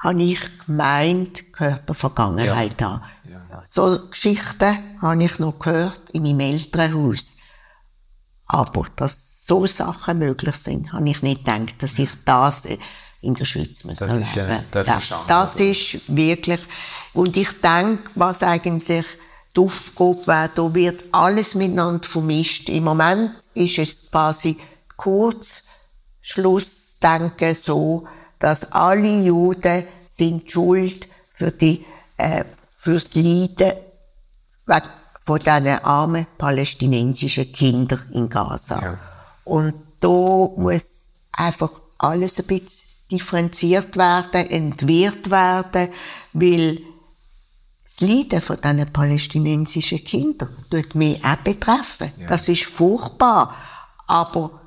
habe 0.07 0.23
ich 0.23 0.41
gemeint, 0.65 1.53
gehört 1.53 1.89
der 1.89 1.95
Vergangenheit 1.95 2.81
ja. 2.81 2.89
an. 2.89 3.03
Ja. 3.29 3.65
So 3.69 4.09
Geschichten 4.09 4.79
habe 5.03 5.25
ich 5.25 5.39
noch 5.39 5.59
gehört 5.59 6.11
in 6.13 6.23
meinem 6.23 6.41
Elternhaus. 6.41 7.27
Aber 8.47 8.87
dass 8.95 9.19
so 9.49 9.67
Sachen 9.67 10.19
möglich 10.19 10.55
sind, 10.57 10.93
habe 10.93 11.09
ich 11.09 11.23
nicht 11.23 11.45
gedacht, 11.45 11.75
dass 11.81 11.99
ich 11.99 12.11
das 12.25 12.63
in 13.21 13.35
der 13.35 13.45
Schweiz 13.45 13.83
muss 13.83 13.99
das 13.99 14.13
Ist, 14.13 14.37
äh, 14.37 14.63
das, 14.71 14.87
das, 14.87 15.15
das 15.27 15.57
ist 15.57 16.01
wirklich, 16.07 16.61
und 17.13 17.37
ich 17.37 17.61
denke, 17.61 18.11
was 18.15 18.43
eigentlich 18.43 19.07
die 19.57 19.61
Aufgabe 19.61 20.27
wäre, 20.27 20.51
da 20.55 20.75
wird 20.75 21.05
alles 21.13 21.55
miteinander 21.55 22.09
vermischt. 22.09 22.69
Im 22.69 22.85
Moment 22.85 23.33
ist 23.55 23.79
es 23.79 24.11
quasi 24.11 24.59
kurz 24.97 25.65
Schlussdenken 26.21 27.55
so, 27.55 28.07
dass 28.39 28.71
alle 28.73 29.23
Juden 29.23 29.85
sind 30.17 30.51
schuld 30.51 31.09
für 31.29 31.51
die, 31.51 31.85
äh, 32.17 32.45
fürs 32.79 33.15
Leiden 33.15 33.73
von 35.25 35.39
diesen 35.39 35.67
armen 35.85 36.27
palästinensischen 36.39 37.53
Kindern 37.53 38.03
in 38.13 38.29
Gaza. 38.29 38.81
Ja. 38.81 38.99
Und 39.45 39.75
da 40.01 40.09
muss 40.09 41.09
einfach 41.33 41.71
alles 41.99 42.39
ein 42.39 42.47
bisschen 42.47 42.69
differenziert 43.11 43.97
werden, 43.97 44.51
entwirrt 44.51 45.31
werden, 45.31 45.89
weil 46.33 46.81
das 47.85 48.09
Leiden 48.09 48.41
von 48.41 48.61
diesen 48.61 48.93
palästinensischen 48.93 50.05
Kindern 50.05 50.57
tut 50.71 50.95
mich 50.95 51.25
auch 51.25 51.37
betreffen. 51.37 52.13
Ja. 52.19 52.29
Das 52.29 52.49
ist 52.49 52.65
furchtbar. 52.65 53.55
Aber 54.07 54.61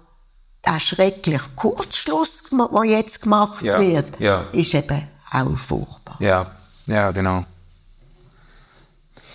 der 0.66 0.80
schreckliche 0.80 1.50
Kurzschluss, 1.56 2.44
der 2.52 2.84
jetzt 2.86 3.22
gemacht 3.22 3.62
ja. 3.62 3.80
wird, 3.80 4.20
ist 4.54 4.74
eben 4.74 5.08
auch 5.32 5.58
furchtbar. 5.58 6.18
Ja, 6.20 6.52
ja, 6.86 7.12
genau. 7.12 7.46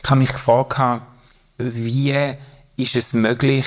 Ich 0.03 0.11
habe 0.11 0.21
mich 0.21 0.33
gefragt, 0.33 1.03
wie 1.59 2.35
ist 2.77 2.97
es 2.97 3.13
möglich, 3.13 3.67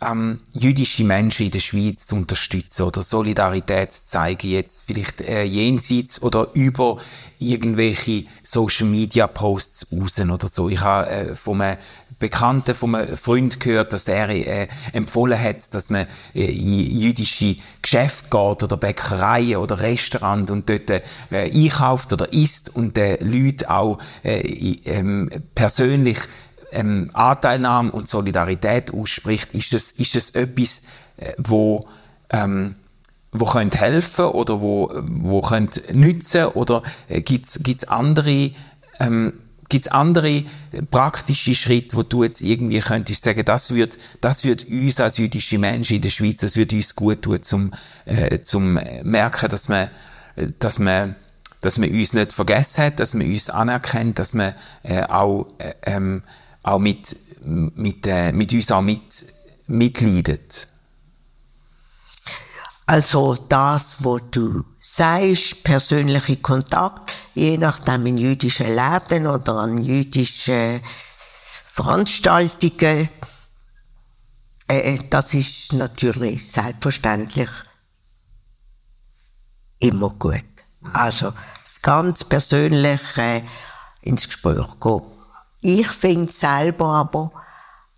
ähm, 0.00 0.40
jüdische 0.52 1.04
Menschen 1.04 1.46
in 1.46 1.52
der 1.52 1.60
Schweiz 1.60 2.06
zu 2.06 2.16
unterstützen 2.16 2.82
oder 2.82 3.02
Solidarität 3.02 3.92
zu 3.92 4.06
zeigen, 4.06 4.48
jetzt 4.48 4.82
vielleicht 4.86 5.20
äh, 5.20 5.42
jenseits 5.42 6.22
oder 6.22 6.48
über 6.54 6.96
irgendwelche 7.38 8.24
Social 8.42 8.86
Media 8.86 9.26
Posts 9.26 9.88
raus 9.92 10.20
oder 10.20 10.48
so. 10.48 10.68
Ich 10.68 10.80
habe 10.80 11.10
äh, 11.10 11.34
von 11.34 11.60
einem 11.60 11.78
Bekannten, 12.18 12.74
von 12.74 12.94
einem 12.94 13.16
Freund 13.16 13.60
gehört, 13.60 13.92
dass 13.94 14.06
er 14.06 14.28
äh, 14.28 14.68
empfohlen 14.92 15.40
hat, 15.40 15.72
dass 15.74 15.88
man 15.88 16.06
äh, 16.34 16.44
in 16.44 17.00
jüdische 17.00 17.56
Geschäfte 17.80 18.28
geht 18.30 18.62
oder 18.62 18.76
Bäckereien 18.76 19.56
oder 19.56 19.80
Restaurant 19.80 20.50
und 20.50 20.68
dort 20.68 20.90
äh, 20.90 21.02
einkauft 21.30 22.12
oder 22.12 22.32
isst 22.32 22.74
und 22.76 22.96
den 22.96 23.16
äh, 23.16 23.24
Leuten 23.24 23.64
auch 23.66 23.98
äh, 24.22 24.76
ähm, 24.84 25.30
persönlich 25.54 26.18
ähm, 26.72 27.10
Anteilnahme 27.12 27.92
und 27.92 28.08
Solidarität 28.08 28.92
ausspricht, 28.92 29.54
ist 29.54 29.72
es, 29.72 29.92
ist 29.92 30.14
es 30.14 30.30
etwas, 30.30 30.82
äh, 31.16 31.32
wo, 31.38 31.86
ähm, 32.30 32.76
wo 33.32 33.44
könnte 33.44 33.78
helfen 33.78 34.26
oder 34.26 34.60
wo, 34.60 34.90
wo 35.02 35.40
könnte 35.40 35.82
nützen 35.96 36.46
oder 36.46 36.82
äh, 37.08 37.20
gibt's 37.20 37.60
gibt's 37.62 37.84
andere, 37.84 38.50
ähm, 38.98 39.32
gibt's 39.68 39.88
andere 39.88 40.44
praktische 40.90 41.54
Schritte, 41.54 41.96
wo 41.96 42.02
du 42.02 42.24
jetzt 42.24 42.40
irgendwie 42.40 42.80
könntest 42.80 43.24
sagen, 43.24 43.44
das 43.44 43.72
wird, 43.72 43.98
das 44.20 44.44
wird 44.44 44.66
uns 44.68 44.98
als 45.00 45.18
jüdische 45.18 45.58
Menschen 45.58 45.96
in 45.96 46.02
der 46.02 46.10
Schweiz, 46.10 46.38
das 46.38 46.56
wird 46.56 46.72
uns 46.72 46.94
gut 46.94 47.22
tun, 47.22 47.42
zum, 47.42 47.72
äh, 48.04 48.40
zum 48.40 48.78
merken, 49.02 49.48
dass 49.48 49.68
man, 49.68 49.88
dass 50.58 50.78
man, 50.78 51.14
dass 51.60 51.78
man 51.78 51.90
uns 51.90 52.12
nicht 52.14 52.32
vergessen 52.32 52.84
hat, 52.84 53.00
dass 53.00 53.14
man 53.14 53.26
uns 53.26 53.48
anerkennt, 53.48 54.18
dass 54.18 54.34
man 54.34 54.54
äh, 54.82 55.02
auch 55.04 55.46
äh, 55.58 55.74
ähm, 55.84 56.22
auch 56.62 56.78
mit, 56.78 57.16
mit, 57.44 58.06
äh, 58.06 58.32
mit 58.32 58.52
uns 58.52 58.70
auch 58.70 58.82
mit, 58.82 59.26
mitleidet? 59.66 60.66
Also 62.86 63.36
das, 63.48 63.96
was 64.00 64.22
du 64.32 64.64
sagst, 64.80 65.62
persönliche 65.62 66.36
Kontakt, 66.36 67.12
je 67.34 67.56
nachdem 67.56 68.06
in 68.06 68.18
jüdischen 68.18 68.74
Läden 68.74 69.26
oder 69.26 69.54
an 69.54 69.78
jüdischen 69.78 70.80
Veranstaltungen, 71.66 73.08
äh, 74.66 74.98
das 75.08 75.34
ist 75.34 75.72
natürlich 75.72 76.50
selbstverständlich 76.50 77.48
immer 79.78 80.10
gut. 80.10 80.42
Also 80.92 81.32
ganz 81.82 82.24
persönlich 82.24 83.00
äh, 83.16 83.42
ins 84.02 84.26
Gespräch 84.26 84.66
gehen 84.80 85.19
ich 85.60 85.88
finde 85.88 86.32
selber 86.32 86.86
aber, 86.86 87.32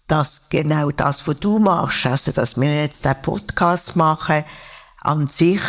dass 0.07 0.41
genau 0.51 0.91
das, 0.91 1.27
was 1.27 1.39
du 1.41 1.59
machst, 1.59 2.07
also 2.07 2.33
dass 2.33 2.61
wir 2.61 2.83
jetzt 2.83 3.05
den 3.05 3.21
Podcast 3.23 3.97
machen, 3.97 4.45
an 5.01 5.29
sich 5.29 5.63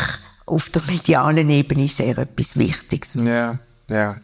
auf 0.46 0.70
der 0.70 0.82
medialen 0.84 1.50
Ebene 1.50 1.88
sehr 1.88 2.18
etwas 2.18 2.58
Wichtiges. 2.58 3.14
Ja, 3.16 3.60
ja. 3.88 4.18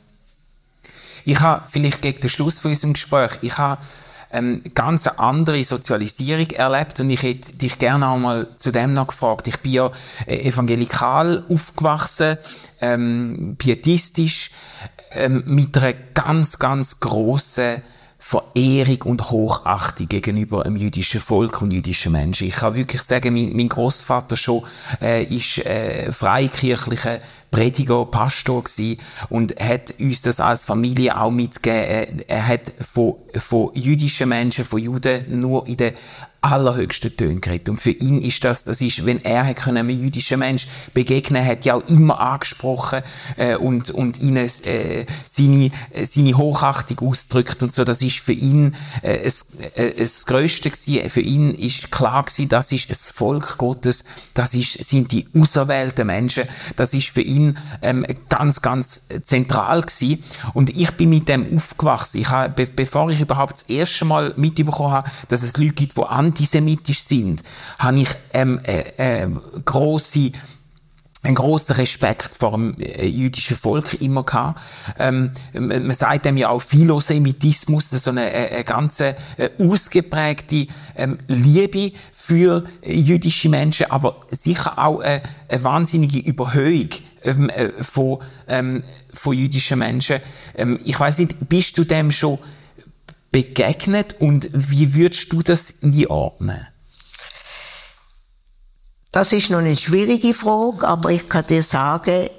Ich 1.25 1.39
habe 1.39 1.63
vielleicht 1.69 2.01
gegen 2.01 2.21
den 2.21 2.29
Schluss 2.29 2.59
von 2.59 2.71
unserem 2.71 2.93
Gespräch, 2.93 3.37
ich 3.41 3.57
habe 3.57 3.81
ähm, 4.31 4.61
ganz 4.75 5.07
andere 5.07 5.63
Sozialisierung 5.63 6.49
erlebt 6.51 6.99
und 6.99 7.09
ich 7.09 7.23
hätte 7.23 7.53
dich 7.53 7.79
gerne 7.79 8.07
auch 8.09 8.17
mal 8.17 8.47
zu 8.57 8.71
dem 8.71 8.93
noch 8.93 9.07
gefragt. 9.07 9.47
Ich 9.47 9.59
bin 9.59 9.73
ja 9.73 9.91
äh, 10.27 10.47
evangelikal 10.47 11.43
aufgewachsen, 11.49 12.37
ähm, 12.81 13.55
pietistisch, 13.57 14.51
ähm, 15.11 15.43
mit 15.45 15.75
einer 15.77 15.93
ganz, 16.13 16.59
ganz 16.59 16.99
grossen 16.99 17.81
Verehrung 18.29 19.01
und 19.05 19.31
Hochachtung 19.31 20.07
gegenüber 20.07 20.61
dem 20.61 20.75
jüdischen 20.75 21.19
Volk 21.19 21.63
und 21.63 21.71
jüdischen 21.71 22.11
Menschen. 22.11 22.45
Ich 22.45 22.57
kann 22.57 22.75
wirklich 22.75 23.01
sagen, 23.01 23.33
mein, 23.33 23.55
mein 23.55 23.69
Großvater 23.69 24.37
schon 24.37 24.61
äh, 25.01 25.23
ist 25.23 25.57
äh, 25.65 26.11
freikirchlicher 26.11 27.21
Prediger, 27.49 28.05
Pastor 28.05 28.63
gewesen 28.63 29.01
und 29.29 29.59
hat 29.59 29.95
uns 29.99 30.21
das 30.21 30.39
als 30.39 30.63
Familie 30.63 31.19
auch 31.19 31.31
mitgegeben. 31.31 32.19
Er, 32.27 32.29
er 32.29 32.47
hat 32.47 32.71
von, 32.79 33.15
von 33.35 33.71
jüdischen 33.73 34.29
Menschen, 34.29 34.63
von 34.63 34.77
Juden 34.77 35.39
nur 35.39 35.67
in 35.67 35.77
der 35.77 35.93
allerhöchsten 36.41 37.15
Tönen 37.15 37.41
geredet. 37.41 37.69
Und 37.69 37.77
für 37.77 37.91
ihn 37.91 38.21
ist 38.21 38.43
das, 38.43 38.63
das 38.63 38.81
ist, 38.81 39.05
wenn 39.05 39.23
er 39.23 39.45
hat 39.45 39.57
können 39.57 39.77
einem 39.77 39.89
jüdischen 39.89 40.39
Mensch 40.39 40.67
begegnen, 40.93 41.45
hat 41.45 41.65
ja 41.65 41.75
auch 41.75 41.87
immer 41.87 42.19
angesprochen 42.19 43.01
äh, 43.37 43.55
und 43.55 43.91
und 43.91 44.19
ihnen 44.19 44.49
äh, 44.65 45.05
seine 45.25 45.71
äh, 45.91 46.05
seine 46.05 46.37
Hochachtung 46.37 47.09
ausdrückt 47.09 47.61
und 47.63 47.73
so. 47.73 47.83
Das 47.83 48.01
ist 48.01 48.19
für 48.19 48.33
ihn 48.33 48.75
äh, 49.01 49.17
es 49.17 49.45
äh, 49.75 49.91
das 49.97 50.25
Größte 50.25 50.69
gewesen. 50.69 51.09
Für 51.09 51.21
ihn 51.21 51.53
ist 51.53 51.91
klar 51.91 52.23
gewesen, 52.23 52.49
das 52.49 52.71
ist 52.71 52.89
das 52.89 53.09
Volk 53.09 53.57
Gottes, 53.57 54.03
das 54.33 54.53
ist 54.53 54.83
sind 54.83 55.11
die 55.11 55.27
auserwählten 55.37 56.07
Menschen. 56.07 56.45
Das 56.75 56.93
ist 56.93 57.09
für 57.09 57.21
ihn 57.21 57.57
ähm, 57.81 58.05
ganz 58.29 58.61
ganz 58.61 59.01
zentral 59.23 59.81
gewesen. 59.81 60.23
Und 60.53 60.69
ich 60.69 60.91
bin 60.91 61.09
mit 61.09 61.27
dem 61.27 61.55
aufgewachsen. 61.55 62.21
Ich 62.21 62.29
habe, 62.29 62.49
be 62.49 62.67
bevor 62.67 63.09
ich 63.09 63.21
überhaupt 63.21 63.53
das 63.53 63.63
erste 63.63 64.05
Mal 64.05 64.33
mitbekommen 64.37 64.91
habe, 64.91 65.09
dass 65.27 65.43
es 65.43 65.57
Leute 65.57 65.73
gibt, 65.73 65.97
die 65.97 66.01
antisemitisch 66.29 67.03
sind, 67.03 67.43
habe 67.77 67.99
ich 67.99 68.09
ähm, 68.33 68.59
äh, 68.63 69.23
äh, 69.23 69.29
große 69.65 70.31
ein 71.21 71.35
großer 71.35 71.77
Respekt 71.77 72.35
vor 72.35 72.51
dem 72.51 72.79
äh, 72.79 73.05
jüdischen 73.05 73.57
Volk 73.57 74.01
immer 74.01 74.23
gehabt. 74.23 74.61
Ähm, 74.97 75.31
man 75.53 75.91
sagt 75.91 76.25
dem 76.25 76.37
ja 76.37 76.49
auch 76.49 76.61
Philosemitismus, 76.61 77.89
so 77.89 78.11
eine, 78.11 78.31
äh, 78.31 78.55
eine 78.55 78.63
ganz 78.63 79.01
äh, 79.01 79.15
ausgeprägte 79.57 80.67
ähm, 80.95 81.17
Liebe 81.27 81.91
für 82.13 82.63
jüdische 82.85 83.49
Menschen, 83.49 83.91
aber 83.91 84.15
sicher 84.29 84.79
auch 84.79 85.01
eine, 85.01 85.21
eine 85.49 85.63
wahnsinnige 85.63 86.19
Überhöhung 86.19 86.89
ähm, 87.23 87.49
äh, 87.49 87.83
von, 87.83 88.19
ähm, 88.47 88.83
von 89.13 89.35
jüdischen 89.35 89.79
Menschen. 89.79 90.21
Ähm, 90.55 90.79
ich 90.85 90.97
weiß 90.97 91.17
nicht, 91.17 91.49
bist 91.49 91.77
du 91.77 91.83
dem 91.83 92.13
schon 92.13 92.39
begegnet 93.31 94.15
und 94.19 94.49
wie 94.53 94.95
würdest 94.95 95.31
du 95.31 95.41
das 95.41 95.75
einordnen? 95.83 96.67
Das 99.11 99.31
ist 99.31 99.49
noch 99.49 99.59
eine 99.59 99.75
schwierige 99.75 100.33
Frage, 100.33 100.87
aber 100.87 101.11
ich 101.11 101.27
kann 101.27 101.47
dir 101.47 101.63
sagen, 101.63 102.29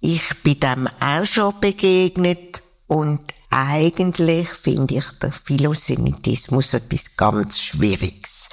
ich 0.00 0.42
bin 0.42 0.60
dem 0.60 0.88
auch 1.00 1.26
schon 1.26 1.58
begegnet 1.60 2.62
und 2.86 3.20
eigentlich 3.50 4.48
finde 4.50 4.94
ich 4.94 5.04
der 5.20 5.32
Philosemitismus 5.32 6.72
etwas 6.72 7.16
ganz 7.16 7.58
Schwieriges. 7.58 8.48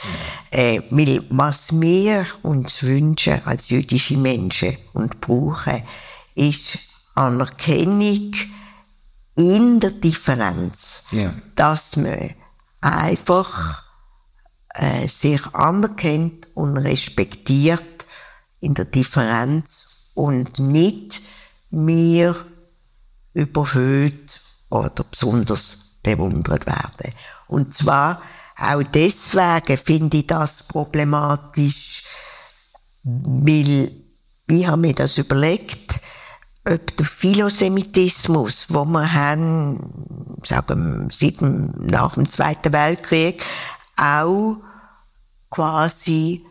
Äh, 0.51 0.81
weil 0.89 1.23
was 1.29 1.79
wir 1.79 2.25
uns 2.41 2.81
wünschen 2.81 3.41
als 3.45 3.69
jüdische 3.69 4.17
Menschen 4.17 4.77
und 4.93 5.21
brauchen, 5.21 5.83
ist 6.35 6.79
Anerkennung 7.13 8.33
in 9.37 9.79
der 9.79 9.91
Differenz, 9.91 11.03
ja. 11.11 11.33
dass 11.55 11.95
man 11.95 12.33
einfach 12.81 13.83
äh, 14.73 15.07
sich 15.07 15.45
anerkennt 15.53 16.47
und 16.55 16.77
respektiert 16.77 18.05
in 18.59 18.73
der 18.73 18.85
Differenz 18.85 19.87
und 20.15 20.59
nicht 20.59 21.21
mehr 21.69 22.35
überhöht 23.33 24.41
oder 24.69 25.03
besonders 25.03 25.77
bewundert 26.01 26.65
werden. 26.65 27.13
Und 27.47 27.73
zwar 27.73 28.21
auch 28.57 28.81
deswegen 28.81 29.77
finde 29.77 30.17
ich 30.17 30.27
das 30.27 30.63
problematisch, 30.63 32.03
weil 33.03 33.91
ich 34.49 34.67
habe 34.67 34.77
mir 34.77 34.95
das 34.95 35.17
überlegt, 35.19 35.86
ob 36.69 36.97
der 36.97 37.05
Philosemitismus, 37.05 38.67
wo 38.69 38.85
wir 38.85 39.13
haben, 39.13 40.39
sagen 40.43 41.09
seit 41.11 41.39
dem, 41.39 41.71
nach 41.77 42.15
dem 42.15 42.27
Zweiten 42.27 42.73
Weltkrieg, 42.73 43.43
auch 43.95 44.57
quasi 45.49 46.45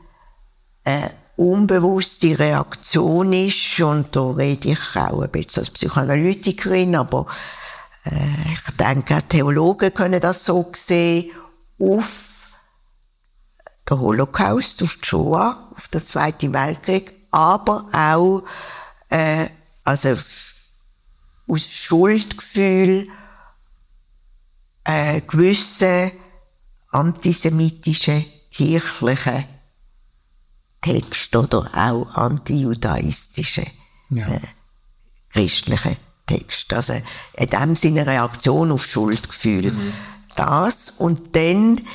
eine 0.84 1.12
unbewusste 1.36 2.38
Reaktion 2.38 3.32
ist, 3.32 3.80
und 3.80 4.16
da 4.16 4.30
rede 4.30 4.70
ich 4.70 4.96
auch 4.96 5.20
ein 5.20 5.30
bisschen 5.30 5.60
als 5.60 5.70
Psychoanalytikerin, 5.70 6.96
aber 6.96 7.26
äh, 8.04 8.52
ich 8.52 8.76
denke, 8.76 9.22
Theologen 9.28 9.92
können 9.92 10.20
das 10.20 10.44
so 10.44 10.70
sehen, 10.74 11.30
auf 11.78 12.48
den 13.88 14.00
Holocaust, 14.00 14.82
auf 14.82 14.94
die 14.94 15.06
Shoah, 15.06 15.68
auf 15.76 15.88
den 15.88 16.02
Zweiten 16.02 16.54
Weltkrieg, 16.54 17.12
aber 17.30 17.86
auch 17.92 18.44
äh, 19.10 19.48
also 19.86 20.16
aus 21.46 21.68
Schuldgefühl 21.68 23.08
äh, 24.84 25.20
gewisse 25.20 26.12
antisemitische 26.90 28.24
kirchliche 28.50 29.44
Texte 30.80 31.38
oder 31.38 31.70
auch 31.74 32.14
antijudaistische 32.14 33.66
ja. 34.10 34.26
äh, 34.26 34.40
christliche 35.30 35.96
Texte. 36.26 36.76
Also 36.76 37.00
in 37.34 37.48
dem 37.48 37.76
Sinne 37.76 38.06
Reaktion 38.06 38.72
auf 38.72 38.84
Schuldgefühl. 38.84 39.72
Mhm. 39.72 39.92
das. 40.34 40.90
Und 40.98 41.36
dann, 41.36 41.86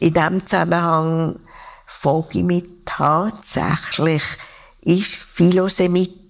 in 0.00 0.14
diesem 0.14 0.46
Zusammenhang, 0.46 1.40
frage 1.86 2.38
ich 2.38 2.44
mich 2.44 2.64
tatsächlich, 2.84 4.22
ist 4.82 5.14
Philosemitismus 5.14 6.23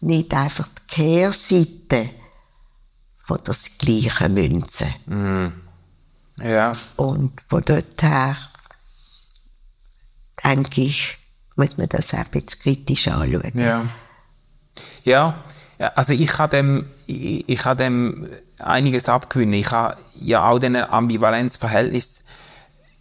nicht 0.00 0.34
einfach 0.34 0.68
die 0.68 0.94
Kehrseite 0.94 2.10
von 3.18 3.38
der 3.46 3.54
gleichen 3.78 4.34
Münze? 4.34 4.86
Mm. 5.06 5.52
Ja. 6.42 6.72
Und 6.96 7.40
von 7.40 7.62
dort 7.64 8.02
her, 8.02 8.36
denke 10.42 10.82
ich, 10.82 11.18
muss 11.56 11.76
man 11.76 11.88
das 11.88 12.12
auch 12.14 12.18
ein 12.18 12.30
bisschen 12.30 12.60
kritisch 12.60 13.08
anschauen. 13.08 13.52
Ja. 13.54 13.88
Ja, 15.04 15.44
also 15.94 16.14
ich 16.14 16.38
habe 16.38 16.56
dem, 16.56 16.86
ich, 17.06 17.48
ich 17.48 17.64
habe 17.64 17.82
dem 17.82 18.28
einiges 18.58 19.08
abgewinnen. 19.08 19.54
Ich 19.54 19.70
habe 19.70 19.98
ja 20.14 20.48
auch 20.48 20.58
den 20.58 20.76
Ambivalenzverhältnis 20.76 22.24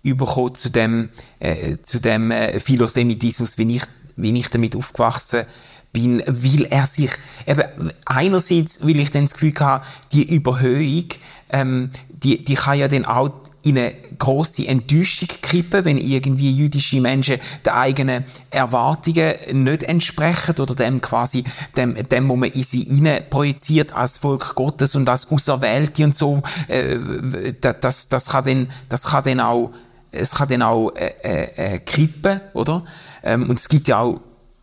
überkommen 0.03 0.55
zu 0.55 0.69
dem, 0.69 1.09
äh, 1.39 1.77
zu 1.83 1.99
dem 1.99 2.31
äh, 2.31 2.59
Philosemitismus, 2.59 3.57
wie 3.57 3.75
ich, 3.75 3.83
wie 4.15 4.37
ich 4.37 4.49
damit 4.49 4.75
aufgewachsen 4.75 5.45
bin, 5.91 6.23
weil 6.25 6.65
er 6.69 6.85
sich, 6.85 7.11
eben, 7.45 7.91
einerseits 8.05 8.85
will 8.85 8.99
ich 8.99 9.11
dann 9.11 9.23
das 9.23 9.33
Gefühl 9.33 9.53
haben, 9.59 9.83
die 10.11 10.33
Überhöhung, 10.33 11.05
ähm, 11.49 11.91
die, 12.09 12.43
die 12.43 12.55
kann 12.55 12.77
ja 12.77 12.87
dann 12.87 13.05
auch 13.05 13.31
in 13.63 13.77
eine 13.77 13.93
grosse 14.17 14.67
Enttäuschung 14.67 15.27
kippen, 15.41 15.85
wenn 15.85 15.97
irgendwie 15.97 16.51
jüdische 16.51 16.99
Menschen 16.99 17.37
den 17.65 17.73
eigenen 17.73 18.25
Erwartungen 18.49 19.35
nicht 19.51 19.83
entsprechen 19.83 20.55
oder 20.59 20.75
dem 20.75 21.01
quasi, 21.01 21.43
dem, 21.75 21.95
dem, 21.95 22.27
wo 22.29 22.35
man 22.35 22.49
in 22.51 22.63
sie 22.63 22.81
hinein 22.81 23.23
projiziert 23.29 23.93
als 23.93 24.17
Volk 24.17 24.55
Gottes 24.55 24.95
und 24.95 25.07
als 25.07 25.29
Auserwählte 25.29 26.03
und 26.03 26.15
so, 26.15 26.41
äh, 26.67 27.53
das, 27.59 28.09
das 28.09 28.29
kann 28.29 28.45
dann, 28.45 28.69
das 28.89 29.03
kann 29.03 29.23
dann 29.23 29.39
auch, 29.39 29.71
es 30.11 30.31
kann 30.31 30.49
dann 30.49 30.63
auch 30.63 30.91
äh, 30.95 31.13
äh, 31.23 31.75
äh 31.75 31.79
kippen, 31.79 32.41
oder? 32.53 32.83
Ähm, 33.23 33.49
und 33.49 33.59
es 33.59 33.69
gibt 33.69 33.87
ja 33.87 33.99
auch 33.99 34.21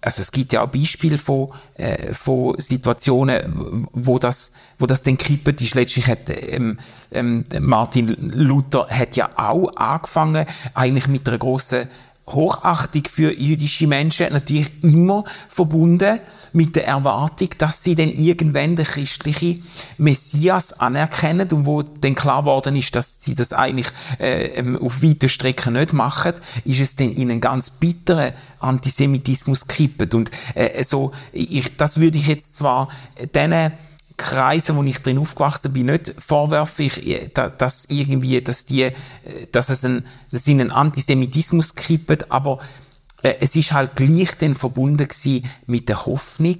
also 0.08 0.22
es 0.22 0.32
gibt 0.32 0.54
ja 0.54 0.62
auch 0.62 0.68
Beispiele 0.68 1.18
von, 1.18 1.50
äh, 1.74 2.14
von 2.14 2.58
Situationen, 2.58 3.86
wo 3.92 4.18
das, 4.18 4.52
wo 4.78 4.86
das 4.86 5.02
dann 5.02 5.18
kippt 5.18 5.60
ist. 5.60 5.74
Letztlich 5.74 6.08
hat 6.08 6.30
ähm, 6.30 6.78
ähm, 7.12 7.44
Martin 7.60 8.16
Luther 8.32 8.86
hat 8.88 9.16
ja 9.16 9.28
auch 9.36 9.68
angefangen, 9.76 10.46
eigentlich 10.72 11.08
mit 11.08 11.28
einer 11.28 11.36
großen 11.36 11.88
Hochachtung 12.32 13.02
für 13.10 13.32
jüdische 13.32 13.86
Menschen, 13.86 14.32
natürlich 14.32 14.70
immer 14.82 15.24
verbunden 15.48 16.20
mit 16.52 16.76
der 16.76 16.86
Erwartung, 16.86 17.50
dass 17.58 17.82
sie 17.82 17.94
dann 17.94 18.10
irgendwann 18.10 18.76
den 18.76 18.86
christlichen 18.86 19.64
Messias 19.98 20.72
anerkennen 20.72 21.48
und 21.52 21.66
wo 21.66 21.82
dann 21.82 22.14
klar 22.14 22.44
worden 22.44 22.76
ist, 22.76 22.94
dass 22.96 23.22
sie 23.22 23.34
das 23.34 23.52
eigentlich 23.52 23.88
äh, 24.18 24.46
ähm, 24.46 24.78
auf 24.78 25.02
weite 25.02 25.28
Strecken 25.28 25.74
nicht 25.74 25.92
machen, 25.92 26.34
ist 26.64 26.80
es 26.80 26.96
dann 26.96 27.12
in 27.12 27.30
einen 27.30 27.40
ganz 27.40 27.70
bitteren 27.70 28.32
Antisemitismus 28.60 29.66
gekippt. 29.66 30.14
Und 30.14 30.30
äh, 30.54 30.82
so, 30.84 31.12
ich, 31.32 31.76
das 31.76 32.00
würde 32.00 32.18
ich 32.18 32.26
jetzt 32.26 32.56
zwar 32.56 32.88
denen 33.34 33.72
Kreisen, 34.18 34.76
wo 34.76 34.82
ich 34.82 34.98
drin 34.98 35.16
aufgewachsen 35.16 35.72
bin, 35.72 35.86
nicht 35.86 36.14
vorwerflich, 36.18 37.06
äh, 37.06 37.30
dass 37.32 37.86
irgendwie, 37.88 38.42
dass 38.42 38.66
die, 38.66 38.82
äh, 38.82 38.92
dass 39.50 39.70
es 39.70 39.84
ein, 39.84 40.04
dass 40.30 40.46
in 40.46 40.60
einen 40.60 40.70
Antisemitismus 40.70 41.74
kippt, 41.74 42.30
aber 42.30 42.58
äh, 43.22 43.36
es 43.40 43.56
ist 43.56 43.72
halt 43.72 43.96
gleich 43.96 44.36
dann 44.38 44.54
verbunden 44.54 45.08
gewesen 45.08 45.48
mit 45.66 45.88
der 45.88 46.04
Hoffnung 46.04 46.58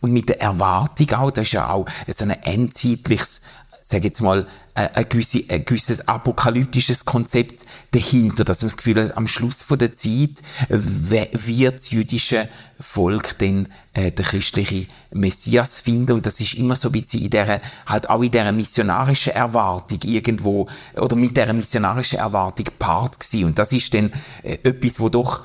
und 0.00 0.12
mit 0.12 0.28
der 0.28 0.40
Erwartung 0.40 1.10
auch. 1.12 1.30
Das 1.30 1.44
ist 1.44 1.52
ja 1.52 1.68
auch 1.68 1.86
so 2.08 2.24
ein 2.24 2.30
endzeitliches 2.30 3.42
sage 3.90 4.04
jetzt 4.04 4.20
mal, 4.20 4.46
äh, 4.74 4.88
ein, 4.94 5.08
gewisse, 5.08 5.44
ein 5.48 5.64
gewisses 5.64 6.06
apokalyptisches 6.06 7.04
Konzept 7.04 7.64
dahinter, 7.90 8.44
dass 8.44 8.62
man 8.62 8.68
das 8.68 8.76
Gefühl 8.76 9.04
hat, 9.04 9.16
am 9.16 9.26
Schluss 9.26 9.62
von 9.62 9.78
der 9.78 9.92
Zeit 9.92 10.42
wird 10.68 11.74
das 11.74 11.90
jüdische 11.90 12.48
Volk 12.78 13.38
dann 13.38 13.68
äh, 13.92 14.12
der 14.12 14.24
christliche 14.24 14.86
Messias 15.12 15.80
finden 15.80 16.12
und 16.12 16.26
das 16.26 16.40
ist 16.40 16.54
immer 16.54 16.76
so 16.76 16.88
ein 16.88 16.92
bisschen 16.92 17.22
in 17.22 17.30
der, 17.30 17.60
halt 17.86 18.08
auch 18.08 18.22
in 18.22 18.30
dieser 18.30 18.52
missionarischen 18.52 19.32
Erwartung 19.32 19.98
irgendwo, 20.04 20.66
oder 20.96 21.16
mit 21.16 21.36
dieser 21.36 21.52
missionarischen 21.52 22.18
Erwartung 22.18 22.66
Part 22.78 23.18
gewesen. 23.18 23.46
und 23.46 23.58
das 23.58 23.72
ist 23.72 23.92
dann 23.92 24.12
äh, 24.42 24.58
etwas, 24.62 25.00
wo 25.00 25.08
doch 25.08 25.44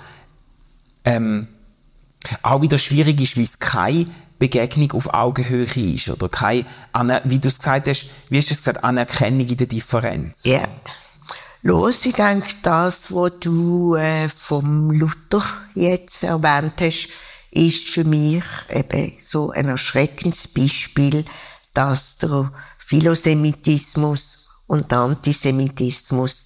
ähm, 1.04 1.48
auch 2.42 2.62
wieder 2.62 2.78
schwierig 2.78 3.22
ist, 3.22 3.38
weil 3.38 3.44
es 3.44 3.60
keine 3.60 4.06
Begegnung 4.48 4.92
auf 4.92 5.14
Augenhöhe 5.14 5.66
ist 5.66 6.10
oder 6.10 6.30
keine, 6.30 6.66
wie 7.24 7.40
du 7.40 7.48
es 7.48 7.58
gesagt 7.58 7.88
hast, 7.88 8.08
wie 8.30 8.38
hast 8.38 8.50
du 8.50 8.54
es 8.54 8.60
gesagt, 8.60 8.84
Anerkennung 8.84 9.48
in 9.48 9.58
der 9.58 9.68
Differenz. 9.68 10.44
Ja. 10.44 10.60
Yeah. 10.60 10.70
Los, 11.64 12.06
ich 12.06 12.14
denke, 12.14 12.50
das, 12.62 13.10
was 13.10 13.32
du 13.40 13.96
äh, 13.96 14.30
vom 14.30 14.92
Luther 14.92 15.44
jetzt 15.74 16.22
erwähnt 16.22 16.76
hast, 16.80 17.10
ist 17.50 17.90
für 17.90 18.04
mich 18.04 18.44
eben 18.70 19.14
so 19.26 19.50
ein 19.50 19.68
erschreckendes 19.68 20.48
Beispiel, 20.48 21.26
dass 21.74 22.18
der 22.18 22.52
Philosemitismus 22.78 24.48
und 24.68 24.92
der 24.92 25.00
Antisemitismus 25.00 26.46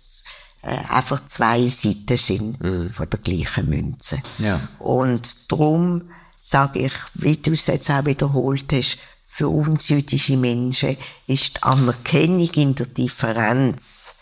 äh, 0.62 0.78
einfach 0.88 1.26
zwei 1.28 1.68
Seiten 1.68 2.16
sind 2.16 2.64
mm. 2.64 2.92
von 2.94 3.10
der 3.10 3.20
gleichen 3.20 3.68
Münze. 3.68 4.22
Ja. 4.38 4.70
Und 4.80 5.30
darum 5.50 6.12
sage 6.50 6.80
ich, 6.80 6.94
wie 7.14 7.38
du 7.38 7.52
es 7.52 7.68
jetzt 7.68 7.92
auch 7.92 8.06
wiederholt 8.06 8.74
hast, 8.74 8.98
für 9.26 9.50
uns 9.50 9.88
jüdische 9.88 10.36
Menschen 10.36 10.98
ist 11.28 11.58
die 11.58 11.64
Anerkennung 11.64 12.50
in 12.56 12.74
der 12.74 12.88
Differenz, 12.88 14.16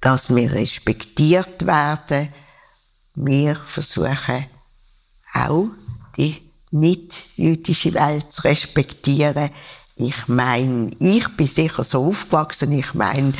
dass 0.00 0.34
wir 0.34 0.52
respektiert 0.52 1.66
werden. 1.66 2.32
Wir 3.16 3.56
versuchen 3.56 4.46
auch 5.34 5.66
die 6.16 6.40
nicht-jüdische 6.70 7.94
Welt 7.94 8.32
zu 8.32 8.42
respektieren. 8.42 9.50
Ich 9.96 10.28
meine, 10.28 10.92
ich 11.00 11.26
bin 11.36 11.48
sicher 11.48 11.82
so 11.82 12.04
aufgewachsen, 12.04 12.70
ich 12.70 12.94
meine, 12.94 13.32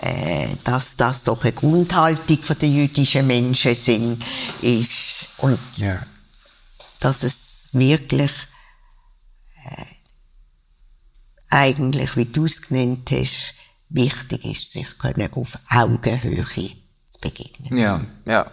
äh, 0.00 0.54
dass 0.62 0.96
das 0.96 1.24
doch 1.24 1.42
eine 1.42 1.52
Grundhaltung 1.52 2.38
der 2.60 2.68
jüdischen 2.68 3.26
Menschen 3.26 3.74
sind, 3.74 4.24
ist. 4.62 5.26
Und 5.38 5.58
ja 5.74 6.06
dass 7.04 7.22
es 7.22 7.68
wirklich 7.72 8.32
äh, 9.66 9.84
eigentlich, 11.50 12.16
wie 12.16 12.24
du 12.24 12.46
es 12.46 12.62
genannt 12.62 13.10
hast, 13.10 13.54
wichtig 13.90 14.44
ist, 14.44 14.72
sich 14.72 14.98
können 14.98 15.30
auf 15.34 15.58
Augenhöhe 15.68 16.44
zu 16.44 17.20
begegnen. 17.20 17.76
Ja, 17.76 18.04
ja. 18.24 18.50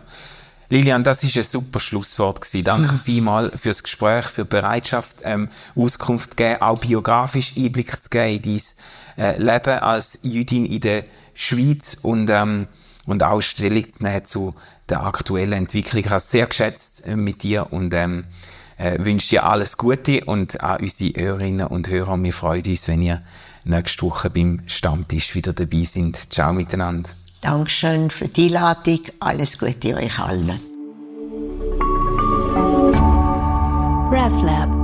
Lilian, 0.67 1.03
das 1.03 1.23
ist 1.23 1.37
ein 1.37 1.43
super 1.43 1.79
Schlusswort 1.79 2.41
gewesen. 2.41 2.63
Danke 2.63 2.93
mhm. 2.93 2.99
vielmals 2.99 3.55
fürs 3.59 3.83
Gespräch, 3.83 4.25
für 4.25 4.43
die 4.43 4.49
Bereitschaft, 4.49 5.17
ähm, 5.23 5.49
Auskunft 5.75 6.31
zu 6.31 6.35
geben, 6.35 6.61
auch 6.61 6.79
biografisch 6.79 7.53
Einblick 7.57 8.03
zu 8.03 8.09
geben 8.09 8.41
in 8.43 8.59
dein 9.17 9.25
äh, 9.25 9.37
Leben 9.37 9.79
als 9.79 10.19
Jüdin 10.23 10.65
in 10.65 10.79
der 10.79 11.03
Schweiz 11.33 11.97
und 12.01 12.29
ähm, 12.29 12.67
und 13.05 13.23
auch 13.23 13.41
Stellung 13.41 13.91
zu 13.91 14.03
nehmen 14.03 14.25
zu 14.25 14.53
der 14.91 15.04
aktuellen 15.04 15.54
Entwicklung. 15.54 16.01
Ich 16.01 16.08
habe 16.08 16.17
es 16.17 16.30
sehr 16.30 16.45
geschätzt 16.45 17.08
äh, 17.08 17.15
mit 17.15 17.43
dir 17.43 17.67
und 17.71 17.93
ähm, 17.93 18.25
äh, 18.77 18.97
wünsche 18.99 19.30
dir 19.30 19.45
alles 19.45 19.77
Gute 19.77 20.25
und 20.25 20.62
an 20.62 20.82
unsere 20.82 21.19
Hörerinnen 21.19 21.67
und 21.67 21.89
Hörer. 21.89 22.21
Wir 22.21 22.34
freuen 22.34 22.63
uns, 22.65 22.88
wenn 22.88 23.01
ihr 23.01 23.21
nächste 23.63 24.04
Woche 24.04 24.30
beim 24.30 24.62
Stammtisch 24.67 25.36
wieder 25.36 25.54
dabei 25.54 25.84
sind. 25.84 26.32
Ciao 26.32 26.54
miteinander. 26.54 27.10
Dankeschön 27.41 28.12
für 28.12 28.27
die 28.27 28.47
Einladung. 28.47 29.01
Alles 29.19 29.58
Gute 29.58 29.95
euch 29.95 30.19
allen. 30.19 30.60
RefLab 34.12 34.81